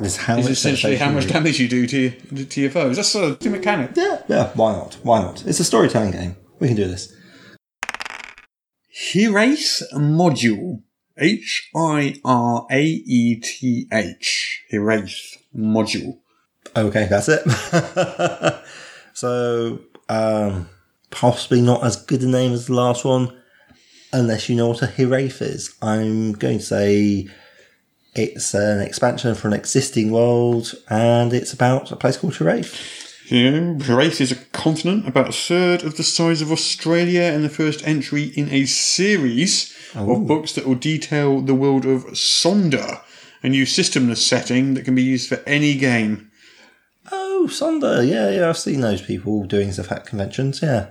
Is 0.00 0.16
how 0.16 0.36
is 0.36 0.44
much 0.44 0.52
essentially 0.52 0.96
how 0.96 1.10
much 1.10 1.26
damage 1.26 1.58
you 1.58 1.68
do 1.68 1.86
to, 1.86 2.10
to 2.44 2.60
your 2.60 2.70
foes. 2.70 2.96
That's 2.96 3.08
sort 3.08 3.30
of 3.30 3.38
the 3.38 3.48
mechanic. 3.48 3.92
Yeah, 3.94 4.22
yeah. 4.28 4.50
Why 4.54 4.72
not? 4.72 4.98
Why 5.02 5.22
not? 5.22 5.46
It's 5.46 5.60
a 5.60 5.64
storytelling 5.64 6.10
game. 6.10 6.36
We 6.58 6.68
can 6.68 6.76
do 6.76 6.86
this. 6.86 7.14
Hiraeth 8.94 9.82
module. 9.94 10.82
H 11.18 11.70
I 11.74 12.20
R 12.24 12.66
A 12.70 12.82
E 12.82 13.36
T 13.36 13.88
H. 13.90 14.64
Hiraeth 14.70 15.38
module. 15.56 16.18
Okay, 16.76 17.06
that's 17.06 17.28
it. 17.30 17.42
so, 19.14 19.80
um, 20.10 20.68
possibly 21.10 21.62
not 21.62 21.82
as 21.84 21.96
good 21.96 22.22
a 22.22 22.26
name 22.26 22.52
as 22.52 22.66
the 22.66 22.74
last 22.74 23.04
one, 23.04 23.34
unless 24.12 24.50
you 24.50 24.56
know 24.56 24.68
what 24.68 24.82
a 24.82 24.86
Hiraeth 24.86 25.40
is. 25.40 25.74
I'm 25.80 26.32
going 26.32 26.58
to 26.58 26.64
say 26.64 27.28
it's 28.18 28.54
an 28.54 28.80
expansion 28.80 29.34
for 29.34 29.48
an 29.48 29.54
existing 29.54 30.10
world, 30.10 30.74
and 30.88 31.32
it's 31.32 31.52
about 31.52 31.90
a 31.92 31.96
place 31.96 32.16
called 32.16 32.34
Hiraeth. 32.34 33.30
Yeah, 33.30 33.74
Hiraeth 33.84 34.20
is 34.20 34.30
a 34.30 34.36
continent 34.36 35.08
about 35.08 35.30
a 35.30 35.32
third 35.32 35.82
of 35.82 35.96
the 35.96 36.04
size 36.04 36.40
of 36.42 36.52
Australia 36.52 37.22
and 37.22 37.44
the 37.44 37.48
first 37.48 37.86
entry 37.86 38.24
in 38.36 38.50
a 38.50 38.66
series 38.66 39.74
of 39.94 40.26
books 40.26 40.52
that 40.52 40.66
will 40.66 40.76
detail 40.76 41.40
the 41.40 41.54
world 41.54 41.84
of 41.86 42.04
Sonder, 42.12 43.02
a 43.42 43.48
new 43.48 43.64
systemless 43.64 44.18
setting 44.18 44.74
that 44.74 44.84
can 44.84 44.94
be 44.94 45.02
used 45.02 45.28
for 45.28 45.42
any 45.46 45.76
game. 45.76 46.30
Oh, 47.10 47.48
Sonder. 47.50 48.06
Yeah, 48.06 48.30
yeah, 48.30 48.48
I've 48.48 48.58
seen 48.58 48.80
those 48.80 49.02
people 49.02 49.44
doing 49.44 49.72
stuff 49.72 49.90
at 49.90 50.06
conventions. 50.06 50.62
Yeah. 50.62 50.90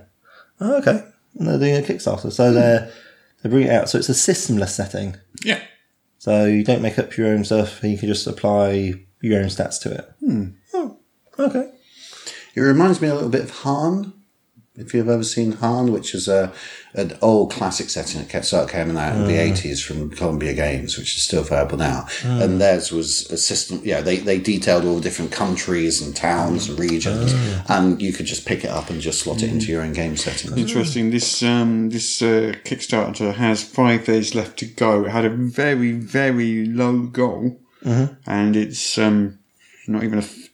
Oh, 0.60 0.76
okay. 0.78 1.04
And 1.38 1.48
they're 1.48 1.58
doing 1.58 1.76
a 1.76 1.86
Kickstarter, 1.86 2.32
so 2.32 2.52
they're 2.52 2.90
they 3.42 3.50
bring 3.50 3.66
it 3.66 3.70
out. 3.70 3.88
So 3.88 3.98
it's 3.98 4.08
a 4.08 4.12
systemless 4.12 4.70
setting. 4.70 5.16
Yeah. 5.44 5.60
So 6.26 6.44
you 6.44 6.64
don't 6.64 6.82
make 6.82 6.98
up 6.98 7.16
your 7.16 7.28
own 7.28 7.44
stuff. 7.44 7.84
You 7.84 7.96
can 7.96 8.08
just 8.08 8.26
apply 8.26 8.94
your 9.20 9.38
own 9.38 9.46
stats 9.46 9.80
to 9.82 9.94
it. 9.94 10.10
Hmm. 10.18 10.46
Oh, 10.74 10.98
okay. 11.38 11.70
It 12.56 12.60
reminds 12.60 13.00
me 13.00 13.06
a 13.06 13.14
little 13.14 13.28
bit 13.28 13.44
of 13.44 13.52
Hârn. 13.52 14.12
If 14.78 14.92
you've 14.92 15.08
ever 15.08 15.24
seen 15.24 15.54
Hârn, 15.54 15.90
which 15.90 16.14
is 16.14 16.28
a 16.28 16.52
an 16.94 17.16
old 17.20 17.50
classic 17.52 17.90
setting 17.90 18.20
that 18.20 18.30
kept 18.30 18.46
started 18.46 18.70
coming 18.72 18.96
out 18.96 19.14
in 19.16 19.26
the 19.26 19.36
eighties 19.36 19.82
from 19.82 20.10
Columbia 20.10 20.54
Games, 20.54 20.96
which 20.98 21.16
is 21.16 21.22
still 21.22 21.40
available 21.40 21.78
now. 21.78 22.06
And 22.24 22.60
theirs 22.60 22.90
was 22.92 23.30
a 23.30 23.36
system. 23.36 23.80
Yeah, 23.84 24.00
they 24.00 24.16
they 24.18 24.38
detailed 24.38 24.84
all 24.84 24.96
the 24.96 25.00
different 25.02 25.32
countries 25.32 26.00
and 26.02 26.14
towns 26.16 26.68
and 26.68 26.78
regions, 26.78 27.32
and 27.68 28.00
you 28.00 28.12
could 28.12 28.26
just 28.26 28.46
pick 28.46 28.64
it 28.64 28.70
up 28.70 28.90
and 28.90 29.00
just 29.00 29.20
slot 29.20 29.42
it 29.42 29.50
into 29.50 29.66
your 29.72 29.82
own 29.82 29.92
game 29.92 30.16
setting. 30.16 30.56
Interesting. 30.58 31.10
This 31.10 31.42
um, 31.42 31.90
this 31.90 32.20
uh, 32.22 32.54
Kickstarter 32.64 33.34
has 33.34 33.62
five 33.62 34.04
days 34.04 34.34
left 34.34 34.58
to 34.58 34.66
go. 34.66 35.04
It 35.04 35.10
had 35.10 35.24
a 35.24 35.30
very 35.30 35.92
very 35.92 36.66
low 36.66 37.00
goal, 37.02 37.60
and 38.26 38.56
it's 38.56 38.98
um, 38.98 39.38
not 39.88 40.02
even 40.04 40.18
a 40.18 40.22
f- 40.22 40.48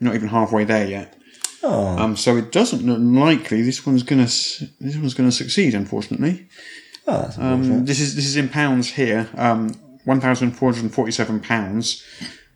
not 0.00 0.14
even 0.14 0.28
halfway 0.28 0.64
there 0.64 0.86
yet. 0.86 1.13
Oh, 1.66 1.96
Um, 1.98 2.16
so 2.16 2.36
it 2.36 2.52
doesn't 2.52 2.84
look 2.84 2.98
likely 3.00 3.62
this 3.62 3.86
one's 3.86 4.02
gonna 4.02 4.24
this 4.24 4.96
one's 4.96 5.14
gonna 5.14 5.32
succeed. 5.32 5.74
Unfortunately, 5.74 6.46
oh 7.06 7.30
um, 7.38 7.86
this 7.86 8.00
is 8.00 8.14
this 8.16 8.26
is 8.26 8.36
in 8.36 8.48
pounds 8.48 8.90
here. 8.90 9.28
Um, 9.36 9.74
one 10.04 10.20
thousand 10.20 10.52
four 10.52 10.72
hundred 10.72 10.92
forty-seven 10.92 11.40
pounds. 11.40 12.02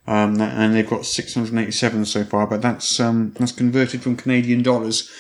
Um, 0.07 0.41
and 0.41 0.75
they've 0.75 0.89
got 0.89 1.05
687 1.05 2.07
so 2.07 2.25
far, 2.25 2.47
but 2.47 2.63
that's 2.63 2.99
um, 2.99 3.35
that's 3.39 3.53
converted 3.53 4.01
from 4.03 4.17
Canadian 4.17 4.63
dollars. 4.63 5.11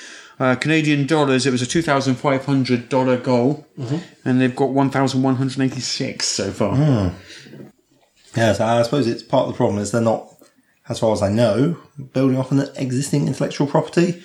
Uh, 0.41 0.55
Canadian 0.55 1.07
dollars, 1.07 1.45
it 1.47 1.51
was 1.51 1.61
a 1.61 1.67
$2,500 1.67 3.23
goal, 3.23 3.67
and 4.25 4.41
they've 4.41 4.57
got 4.57 4.71
1,186 4.71 6.27
so 6.27 6.51
far. 6.53 6.75
yeah, 8.37 8.53
so 8.55 8.65
I 8.65 8.83
suppose 8.83 9.07
it's 9.07 9.23
part 9.23 9.47
of 9.47 9.53
the 9.53 9.57
problem 9.59 9.79
is 9.83 9.91
they're 9.91 10.01
not, 10.01 10.33
as 10.89 10.99
far 10.99 11.13
as 11.13 11.23
I 11.23 11.31
know, 11.31 11.77
building 12.13 12.39
off 12.39 12.51
an 12.53 12.69
existing 12.77 13.27
intellectual 13.27 13.67
property. 13.67 14.23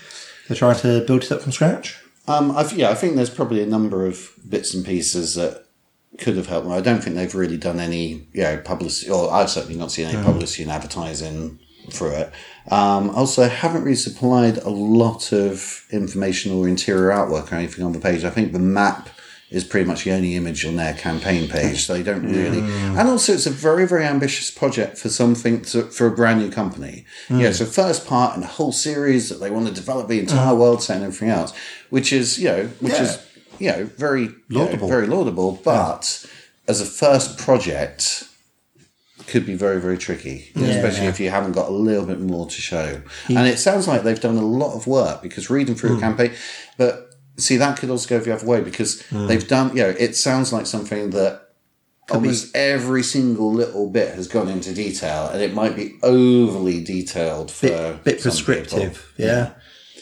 They're 0.47 0.57
trying 0.57 0.79
to 0.79 1.01
build 1.05 1.23
it 1.23 1.31
up 1.31 1.41
from 1.41 1.51
scratch. 1.51 1.99
Um, 2.27 2.51
I've, 2.51 2.73
yeah, 2.73 2.89
I 2.89 2.95
think 2.95 3.15
there's 3.15 3.29
probably 3.29 3.61
a 3.61 3.65
number 3.65 4.05
of 4.05 4.29
bits 4.47 4.73
and 4.73 4.85
pieces 4.85 5.35
that 5.35 5.65
could 6.17 6.37
have 6.37 6.47
helped 6.47 6.65
them. 6.65 6.73
I 6.73 6.81
don't 6.81 7.03
think 7.03 7.15
they've 7.15 7.33
really 7.33 7.57
done 7.57 7.79
any, 7.79 8.27
you 8.33 8.43
know, 8.43 8.57
publicity, 8.57 9.11
or 9.11 9.31
I've 9.31 9.49
certainly 9.49 9.77
not 9.77 9.91
seen 9.91 10.07
any 10.07 10.23
publicity 10.23 10.63
and 10.63 10.71
advertising 10.71 11.59
through 11.89 12.11
it. 12.11 12.31
Um, 12.71 13.09
also, 13.09 13.43
I 13.43 13.47
haven't 13.47 13.83
really 13.83 13.95
supplied 13.95 14.57
a 14.59 14.69
lot 14.69 15.33
of 15.33 15.85
information 15.91 16.53
or 16.53 16.67
interior 16.67 17.09
artwork 17.09 17.51
or 17.51 17.55
anything 17.55 17.83
on 17.83 17.91
the 17.91 17.99
page. 17.99 18.23
I 18.23 18.29
think 18.29 18.53
the 18.53 18.59
map 18.59 19.09
is 19.53 19.63
pretty 19.63 19.85
much 19.85 20.03
the 20.03 20.11
only 20.11 20.35
image 20.35 20.65
on 20.65 20.75
their 20.75 20.95
campaign 20.95 21.47
page, 21.47 21.85
so 21.85 21.93
they 21.93 22.01
don't 22.01 22.25
really. 22.25 22.59
Mm. 22.59 22.99
And 22.99 23.07
also, 23.07 23.33
it's 23.33 23.45
a 23.45 23.51
very, 23.51 23.85
very 23.87 24.03
ambitious 24.03 24.49
project 24.49 24.97
for 24.97 25.09
something 25.09 25.61
to, 25.61 25.83
for 25.83 26.07
a 26.07 26.11
brand 26.11 26.39
new 26.39 26.49
company. 26.49 27.05
Mm. 27.29 27.39
Yeah, 27.39 27.51
so 27.51 27.65
first 27.65 28.07
part 28.07 28.35
in 28.35 28.41
a 28.41 28.47
whole 28.47 28.71
series 28.71 29.29
that 29.29 29.35
they 29.35 29.51
want 29.51 29.67
to 29.67 29.73
develop 29.73 30.07
the 30.07 30.19
entire 30.19 30.55
mm. 30.55 30.57
world 30.57 30.81
set 30.81 30.95
and 30.95 31.05
everything 31.05 31.29
else, 31.29 31.53
which 31.91 32.11
is 32.11 32.39
you 32.39 32.49
know, 32.49 32.63
which 32.79 32.93
Yeah. 32.93 33.03
is 33.03 33.19
you 33.59 33.69
know 33.71 33.83
very 33.95 34.23
you 34.23 34.35
know, 34.49 34.65
Laudable. 34.65 34.87
very 34.87 35.05
laudable, 35.07 35.61
but 35.63 36.25
as 36.67 36.81
a 36.81 36.85
first 36.85 37.37
project. 37.37 38.25
Could 39.27 39.45
be 39.45 39.55
very, 39.55 39.79
very 39.79 39.97
tricky, 39.97 40.51
especially 40.53 41.05
if 41.05 41.17
you 41.17 41.29
haven't 41.29 41.53
got 41.53 41.69
a 41.69 41.71
little 41.71 42.05
bit 42.05 42.19
more 42.19 42.45
to 42.45 42.61
show. 42.61 43.01
And 43.29 43.47
it 43.47 43.57
sounds 43.57 43.87
like 43.87 44.03
they've 44.03 44.19
done 44.19 44.35
a 44.35 44.45
lot 44.45 44.75
of 44.75 44.85
work 44.85 45.21
because 45.21 45.49
reading 45.49 45.75
through 45.75 45.97
a 45.97 45.99
campaign, 46.01 46.33
but 46.77 47.12
see, 47.37 47.57
that 47.57 47.77
could 47.77 47.89
also 47.89 48.07
go 48.09 48.23
the 48.23 48.33
other 48.33 48.45
way 48.45 48.61
because 48.61 49.01
mm. 49.03 49.27
they've 49.27 49.47
done, 49.47 49.75
you 49.75 49.83
know, 49.83 49.95
it 49.97 50.15
sounds 50.15 50.53
like 50.53 50.65
something 50.65 51.11
that 51.11 51.49
almost 52.11 52.55
every 52.55 53.03
single 53.03 53.51
little 53.51 53.89
bit 53.89 54.13
has 54.13 54.27
gone 54.27 54.49
into 54.49 54.73
detail 54.73 55.29
and 55.29 55.41
it 55.41 55.53
might 55.53 55.75
be 55.75 55.97
overly 56.03 56.83
detailed 56.83 57.49
for 57.49 57.67
bit, 57.67 58.03
bit 58.03 58.21
prescriptive. 58.21 59.13
Yeah. 59.17 59.53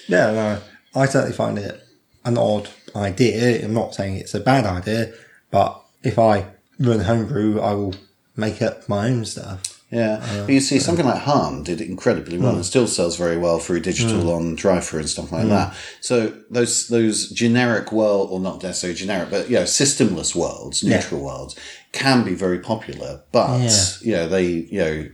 yeah, 0.08 0.32
no, 0.32 0.62
I 0.96 1.06
certainly 1.06 1.36
find 1.36 1.58
it 1.58 1.82
an 2.26 2.38
odd 2.38 2.70
idea. 2.96 3.64
I'm 3.64 3.74
not 3.74 3.96
saying 3.96 4.18
it's 4.18 4.34
a 4.34 4.40
bad 4.40 4.66
idea, 4.66 5.14
but 5.52 5.82
if 6.04 6.18
I 6.18 6.48
run 6.80 7.02
homebrew, 7.02 7.60
I 7.60 7.74
will 7.74 7.96
make 8.36 8.62
up 8.62 8.90
my 8.90 9.08
own 9.08 9.26
stuff. 9.26 9.71
Yeah, 9.92 10.22
uh, 10.24 10.46
but 10.46 10.54
you 10.54 10.62
see, 10.62 10.80
something 10.80 11.06
like 11.06 11.22
Hârn 11.24 11.66
did 11.66 11.82
incredibly 11.82 12.38
well, 12.38 12.52
hmm. 12.52 12.58
and 12.58 12.66
still 12.66 12.88
sells 12.88 13.18
very 13.18 13.38
well 13.38 13.60
through 13.60 13.82
digital 13.82 14.22
hmm. 14.22 14.30
on 14.30 14.56
Drive 14.56 14.92
and 14.94 15.10
stuff 15.10 15.34
like 15.34 15.44
hmm. 15.44 15.50
that. 15.50 15.76
So 16.00 16.34
those 16.50 16.88
those 16.88 17.30
generic 17.30 17.92
world, 17.92 18.30
or 18.32 18.40
not 18.40 18.64
necessarily 18.64 18.98
generic, 18.98 19.30
but 19.30 19.50
you 19.50 19.58
know, 19.58 19.64
systemless 19.64 20.34
worlds, 20.34 20.82
neutral 20.82 21.22
worlds, 21.22 21.58
can 21.92 22.24
be 22.24 22.34
very 22.34 22.60
popular. 22.60 23.22
But 23.34 23.60
Yeah. 23.60 23.86
you 24.02 24.14
know, 24.14 24.30
they 24.30 24.46
you 24.46 24.80
know, 24.80 25.10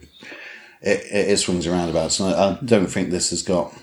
it, 0.84 1.00
it, 1.12 1.30
it 1.32 1.38
swings 1.38 1.66
around 1.66 1.90
about. 1.90 2.12
So 2.12 2.28
I, 2.28 2.52
I 2.52 2.60
don't 2.64 2.88
think 2.88 3.10
this 3.10 3.32
has 3.32 3.42
got. 3.42 3.74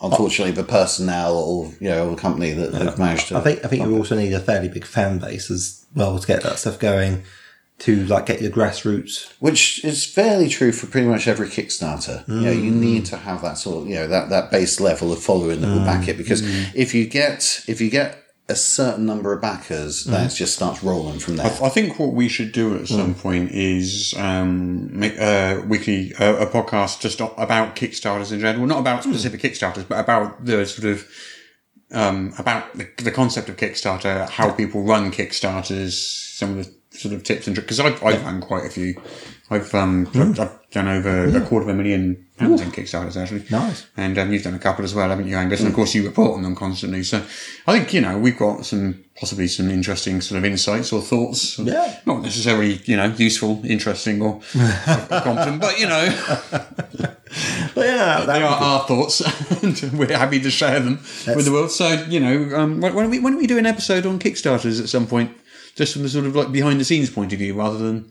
Unfortunately, 0.00 0.52
the 0.52 0.64
personnel 0.64 1.36
or 1.36 1.72
you 1.80 1.88
know 1.88 2.10
the 2.10 2.20
company 2.20 2.52
that 2.52 2.74
have 2.74 2.94
uh, 2.94 2.96
managed 2.96 3.28
to. 3.28 3.38
I 3.38 3.40
think 3.40 3.64
I 3.64 3.68
think 3.68 3.84
you 3.84 3.96
also 3.96 4.16
need 4.16 4.32
a 4.32 4.40
fairly 4.40 4.68
big 4.68 4.84
fan 4.84 5.18
base 5.18 5.50
as 5.50 5.84
well 5.96 6.16
to 6.18 6.26
get 6.26 6.44
that 6.44 6.60
stuff 6.60 6.78
going. 6.78 7.24
To 7.82 8.06
like 8.06 8.26
get 8.26 8.40
your 8.40 8.52
grassroots. 8.52 9.32
which 9.40 9.84
is 9.84 10.06
fairly 10.06 10.48
true 10.48 10.70
for 10.70 10.86
pretty 10.86 11.08
much 11.08 11.26
every 11.26 11.48
Kickstarter. 11.48 12.26
You 12.28 12.40
know, 12.40 12.52
you 12.52 12.70
mm. 12.70 12.76
need 12.76 13.06
to 13.06 13.16
have 13.16 13.42
that 13.42 13.58
sort 13.58 13.82
of 13.82 13.88
you 13.88 13.96
know 13.96 14.06
that 14.06 14.30
that 14.30 14.50
base 14.50 14.80
level 14.80 15.12
of 15.12 15.20
following 15.20 15.60
that 15.60 15.66
will 15.66 15.84
back 15.84 16.06
it. 16.06 16.16
Because 16.16 16.42
mm. 16.42 16.48
Mm. 16.48 16.72
if 16.74 16.94
you 16.94 17.06
get 17.06 17.64
if 17.66 17.80
you 17.80 17.90
get 17.90 18.22
a 18.48 18.56
certain 18.56 19.06
number 19.06 19.32
of 19.32 19.40
backers, 19.40 20.04
then 20.04 20.26
it 20.26 20.30
just 20.30 20.54
starts 20.54 20.82
rolling 20.82 21.18
from 21.18 21.36
there. 21.36 21.46
I 21.46 21.68
think 21.68 21.98
what 21.98 22.12
we 22.12 22.28
should 22.28 22.52
do 22.52 22.76
at 22.76 22.86
some 22.88 23.14
point 23.14 23.50
is 23.52 24.14
um, 24.18 24.96
make 24.98 25.18
uh, 25.18 25.60
a 25.62 25.66
weekly 25.66 26.12
uh, 26.14 26.36
a 26.36 26.46
podcast 26.46 27.00
just 27.00 27.20
about 27.20 27.76
Kickstarters 27.76 28.32
in 28.32 28.40
general, 28.40 28.66
not 28.66 28.80
about 28.80 29.04
specific 29.04 29.40
Kickstarters, 29.40 29.86
but 29.88 29.98
about 29.98 30.44
the 30.44 30.66
sort 30.66 30.92
of 30.92 31.08
um, 31.92 32.34
about 32.38 32.72
the, 32.76 32.88
the 33.02 33.10
concept 33.10 33.48
of 33.48 33.56
Kickstarter, 33.56 34.28
how 34.28 34.50
people 34.50 34.82
run 34.82 35.10
Kickstarters, 35.10 35.92
some 35.92 36.58
of 36.58 36.64
the 36.66 36.74
sort 36.92 37.14
of 37.14 37.24
tips 37.24 37.46
and 37.46 37.56
tricks. 37.56 37.78
Because 37.78 37.80
I've, 37.80 38.02
I've 38.02 38.24
run 38.24 38.40
quite 38.40 38.64
a 38.64 38.70
few. 38.70 39.00
I've 39.50 39.74
um, 39.74 40.08
I've, 40.14 40.40
I've 40.40 40.70
done 40.70 40.88
over 40.88 41.26
a 41.26 41.40
quarter 41.46 41.68
of 41.68 41.68
a 41.68 41.74
million 41.74 42.26
pounds 42.38 42.60
in 42.60 42.70
Kickstarters 42.70 43.20
actually. 43.20 43.44
Nice. 43.50 43.86
And 43.96 44.16
um, 44.18 44.32
you've 44.32 44.42
done 44.44 44.54
a 44.54 44.58
couple 44.58 44.84
as 44.84 44.94
well, 44.94 45.10
haven't 45.10 45.28
you, 45.28 45.36
Angus? 45.36 45.60
And 45.60 45.68
of 45.68 45.74
course, 45.74 45.94
you 45.94 46.06
report 46.06 46.36
on 46.36 46.42
them 46.42 46.54
constantly. 46.54 47.02
So 47.02 47.18
I 47.66 47.78
think, 47.78 47.92
you 47.92 48.00
know, 48.00 48.18
we've 48.18 48.38
got 48.38 48.64
some 48.64 49.04
possibly 49.16 49.48
some 49.48 49.68
interesting 49.68 50.20
sort 50.20 50.38
of 50.38 50.44
insights 50.44 50.92
or 50.92 51.02
thoughts. 51.02 51.58
Yeah. 51.58 52.00
Not 52.06 52.22
necessarily, 52.22 52.80
you 52.84 52.96
know, 52.96 53.06
useful, 53.06 53.60
interesting, 53.64 54.22
or 54.22 54.40
competent, 55.10 55.60
but, 55.60 55.78
you 55.78 55.86
know, 55.86 57.16
But 57.74 57.86
yeah, 57.86 58.24
they 58.26 58.42
are 58.42 58.56
our 58.56 58.86
thoughts. 58.86 59.22
and 59.62 59.98
we're 59.98 60.16
happy 60.16 60.40
to 60.40 60.50
share 60.50 60.80
them 60.80 61.00
with 61.26 61.44
the 61.44 61.52
world. 61.52 61.70
So, 61.70 61.88
you 62.08 62.20
know, 62.20 62.56
um, 62.56 62.80
why, 62.80 62.90
don't 62.90 63.10
we, 63.10 63.18
why 63.18 63.30
don't 63.30 63.38
we 63.38 63.46
do 63.46 63.58
an 63.58 63.66
episode 63.66 64.04
on 64.04 64.18
Kickstarters 64.18 64.80
at 64.80 64.88
some 64.88 65.06
point? 65.06 65.36
Just 65.76 65.92
from 65.94 66.02
the 66.02 66.08
sort 66.08 66.26
of 66.26 66.36
like 66.36 66.52
behind 66.52 66.78
the 66.80 66.84
scenes 66.84 67.10
point 67.10 67.32
of 67.32 67.38
view 67.38 67.54
rather 67.54 67.78
than, 67.78 68.10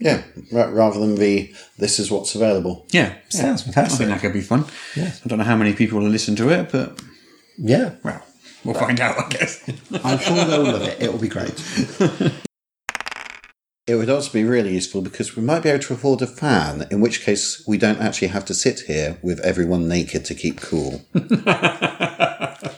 yeah, 0.00 0.22
ra- 0.52 0.70
rather 0.70 0.98
than 0.98 1.16
the 1.16 1.52
this 1.78 1.98
is 1.98 2.10
what's 2.10 2.34
available. 2.34 2.86
yeah. 2.92 3.14
sounds 3.28 3.60
I 3.62 3.64
think 3.64 3.74
fantastic. 3.74 4.08
that 4.08 4.20
could 4.20 4.32
be 4.32 4.40
fun. 4.40 4.64
Yeah. 4.96 5.12
I 5.24 5.28
don't 5.28 5.38
know 5.38 5.44
how 5.44 5.56
many 5.56 5.72
people 5.74 6.00
will 6.00 6.08
listen 6.08 6.34
to 6.36 6.48
it, 6.50 6.72
but, 6.72 7.00
Yeah, 7.58 7.94
well, 8.02 8.24
we'll 8.64 8.74
find 8.74 9.00
out, 9.00 9.18
I 9.18 9.28
guess. 9.28 9.68
I'm 10.04 10.18
sure 10.18 10.44
they'll 10.46 10.62
love 10.64 10.82
it. 10.82 11.00
It 11.02 11.12
will 11.12 11.20
be 11.20 11.28
great. 11.28 11.54
It 13.86 13.96
would 13.96 14.08
also 14.08 14.32
be 14.32 14.44
really 14.44 14.72
useful 14.72 15.02
because 15.02 15.36
we 15.36 15.42
might 15.42 15.62
be 15.62 15.68
able 15.68 15.82
to 15.82 15.92
afford 15.92 16.22
a 16.22 16.26
fan, 16.26 16.86
in 16.90 17.02
which 17.02 17.20
case 17.20 17.62
we 17.68 17.76
don't 17.76 18.00
actually 18.00 18.28
have 18.28 18.46
to 18.46 18.54
sit 18.54 18.80
here 18.86 19.18
with 19.20 19.40
everyone 19.40 19.88
naked 19.88 20.24
to 20.24 20.34
keep 20.34 20.62
cool. 20.62 21.02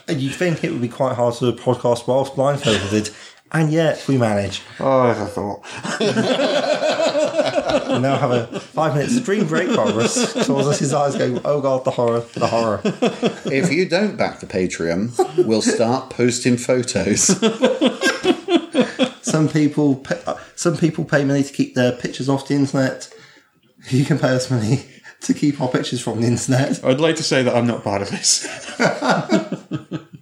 And 0.09 0.21
You'd 0.21 0.35
think 0.35 0.63
it 0.63 0.71
would 0.71 0.81
be 0.81 0.87
quite 0.89 1.15
hard 1.15 1.35
to 1.35 1.51
do 1.51 1.57
a 1.57 1.61
podcast 1.61 2.07
whilst 2.07 2.35
blindfolded, 2.35 3.09
and 3.51 3.71
yet 3.71 4.05
we 4.07 4.17
manage. 4.17 4.61
Oh, 4.79 5.01
I 5.01 5.13
thought. 5.25 5.63
We 7.87 7.99
now 7.99 8.17
have 8.17 8.31
a 8.31 8.59
five 8.59 8.95
minute 8.95 9.09
stream 9.09 9.47
break 9.47 9.75
while 9.75 9.93
Russ 9.95 10.33
towards 10.45 10.67
us 10.67 10.79
his 10.79 10.93
eyes 10.93 11.15
going, 11.15 11.39
oh 11.45 11.61
god, 11.61 11.85
the 11.85 11.91
horror, 11.91 12.19
the 12.33 12.47
horror. 12.47 12.81
if 12.83 13.71
you 13.71 13.87
don't 13.87 14.17
back 14.17 14.39
the 14.39 14.45
Patreon, 14.45 15.45
we'll 15.45 15.61
start 15.61 16.09
posting 16.09 16.57
photos. 16.57 17.27
Some 19.21 19.49
people, 19.49 19.95
pay, 19.97 20.21
some 20.55 20.77
people 20.77 21.05
pay 21.05 21.23
money 21.23 21.43
to 21.43 21.53
keep 21.53 21.75
their 21.75 21.91
pictures 21.91 22.29
off 22.29 22.47
the 22.47 22.55
internet. 22.55 23.13
You 23.89 24.05
can 24.05 24.17
pay 24.17 24.29
us 24.29 24.49
money 24.49 24.85
to 25.21 25.33
keep 25.33 25.61
our 25.61 25.67
pictures 25.67 26.01
from 26.01 26.21
the 26.21 26.27
internet. 26.27 26.83
I'd 26.83 26.99
like 26.99 27.17
to 27.17 27.23
say 27.23 27.43
that 27.43 27.55
I'm 27.55 27.67
not 27.67 27.83
part 27.83 28.01
of 28.01 28.09
this. 28.09 28.47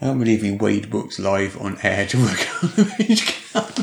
I 0.00 0.06
don't 0.06 0.18
believe 0.18 0.42
we 0.42 0.52
weighed 0.52 0.90
books 0.90 1.18
live 1.18 1.60
on 1.60 1.78
air 1.82 2.06
to 2.06 2.18
work 2.18 2.48
on 2.62 2.70
the 2.76 2.94
page 2.98 3.26
count. 3.52 3.78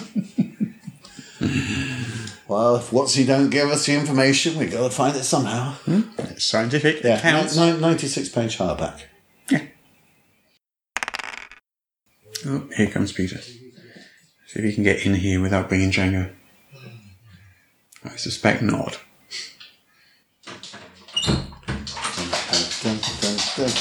well, 2.48 2.78
if 2.78 2.90
Watsy 2.92 3.26
don't 3.28 3.50
give 3.50 3.70
us 3.70 3.86
the 3.86 3.94
information, 3.96 4.58
we've 4.58 4.72
got 4.72 4.84
to 4.90 4.96
find 4.96 5.16
it 5.18 5.24
somehow. 5.24 5.76
It's 5.86 6.46
scientific. 6.46 7.04
Yeah, 7.04 7.18
It 7.18 7.22
counts. 7.22 7.58
ni- 7.58 7.74
ni- 7.74 7.80
96 7.80 8.30
page 8.30 8.58
hardback. 8.58 9.02
Oh, 12.48 12.68
here 12.78 12.88
comes 12.92 13.12
Peter. 13.12 13.40
See 13.40 14.60
if 14.60 14.64
he 14.64 14.74
can 14.74 14.84
get 14.84 15.06
in 15.06 15.16
here 15.16 15.42
without 15.42 15.70
being 15.70 15.90
Django. 15.92 16.32
I 18.04 18.16
suspect 18.18 18.62
not. 18.62 19.00
Dun, 20.46 20.62
dun, 22.84 23.38
dun, 23.58 23.72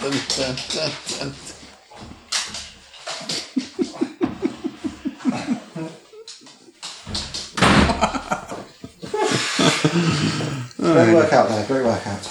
dun, 0.00 0.12
dun, 0.36 0.56
dun, 0.68 0.92
dun. 1.18 1.34
Great 9.94 11.14
workout 11.14 11.48
there, 11.48 11.64
great 11.66 11.84
workout. 11.84 12.26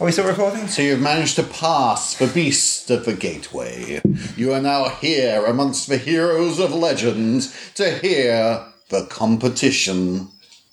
Are 0.00 0.06
we 0.06 0.12
still 0.12 0.26
recording? 0.26 0.66
So 0.66 0.80
you've 0.80 1.00
managed 1.00 1.36
to 1.36 1.42
pass 1.42 2.16
the 2.16 2.26
beast 2.26 2.90
of 2.90 3.04
the 3.04 3.12
gateway. 3.12 4.00
You 4.34 4.54
are 4.54 4.62
now 4.62 4.88
here 4.88 5.44
amongst 5.44 5.88
the 5.88 5.98
heroes 5.98 6.58
of 6.58 6.72
legend 6.74 7.52
to 7.74 7.98
hear 7.98 8.64
the 8.88 9.04
competition 9.06 10.28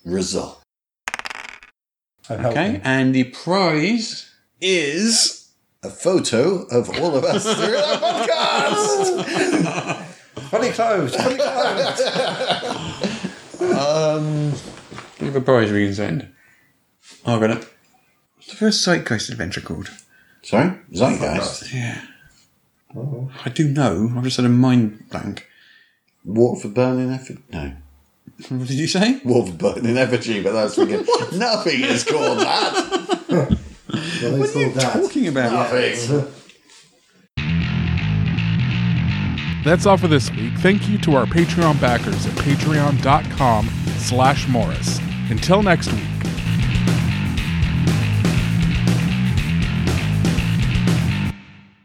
result. 0.06 0.62
I'm. 2.30 2.46
Okay, 2.46 2.80
and 2.84 3.14
the 3.14 3.26
prize 3.26 4.32
is. 4.62 5.40
A 5.84 5.90
photo 5.90 6.62
of 6.70 6.90
all 7.00 7.16
of 7.16 7.24
us 7.24 7.44
through 7.44 7.72
the 7.72 7.98
podcast. 8.00 9.26
Funny 10.52 10.70
clothes, 10.72 11.16
funny 11.16 11.38
clothes. 11.38 12.02
We 13.60 13.72
um, 13.74 14.54
have 15.28 15.36
a 15.36 15.42
prize 15.42 15.72
we 15.72 15.86
can 15.86 15.94
send. 15.96 16.28
Oh, 17.26 17.38
I 17.38 17.40
got 17.40 17.58
it. 17.58 17.68
What's 18.36 18.50
the 18.50 18.56
first 18.56 18.84
Zeitgeist 18.84 19.30
adventure 19.30 19.62
called? 19.62 19.90
Sorry, 20.44 20.74
Zeitgeist. 20.92 21.74
Yeah. 21.74 22.02
I 23.46 23.50
do 23.50 23.68
know. 23.70 24.12
I've 24.16 24.24
just 24.24 24.38
had 24.38 24.46
a 24.46 24.50
mind 24.50 25.10
blank. 25.10 25.48
War 26.26 26.60
for 26.60 26.68
Burning 26.68 27.12
Effigy. 27.12 27.42
No. 27.52 27.74
What 28.50 28.68
did 28.68 28.78
you 28.78 28.88
say? 28.88 29.22
War 29.24 29.46
for 29.46 29.54
Burning 29.54 29.98
Effigy, 29.98 30.42
but 30.42 30.52
that's 30.54 30.76
thinking 30.76 31.06
nothing 31.38 31.82
is 31.82 32.04
called 32.04 32.40
that. 32.40 33.58
what 34.22 34.56
are 34.56 34.60
you 34.60 34.74
Talking 34.74 35.28
about 35.28 35.52
Nothing. 35.72 36.34
That's 39.64 39.86
all 39.86 39.98
for 39.98 40.08
this 40.08 40.32
week. 40.32 40.54
Thank 40.58 40.90
you 40.90 40.98
to 41.00 41.16
our 41.16 41.26
Patreon 41.26 41.80
backers 41.80 42.26
at 42.26 42.34
patreon.com 42.34 43.70
slash 43.98 44.48
Morris. 44.48 45.00
Until 45.30 45.64
next 45.64 45.92
week. 45.94 46.11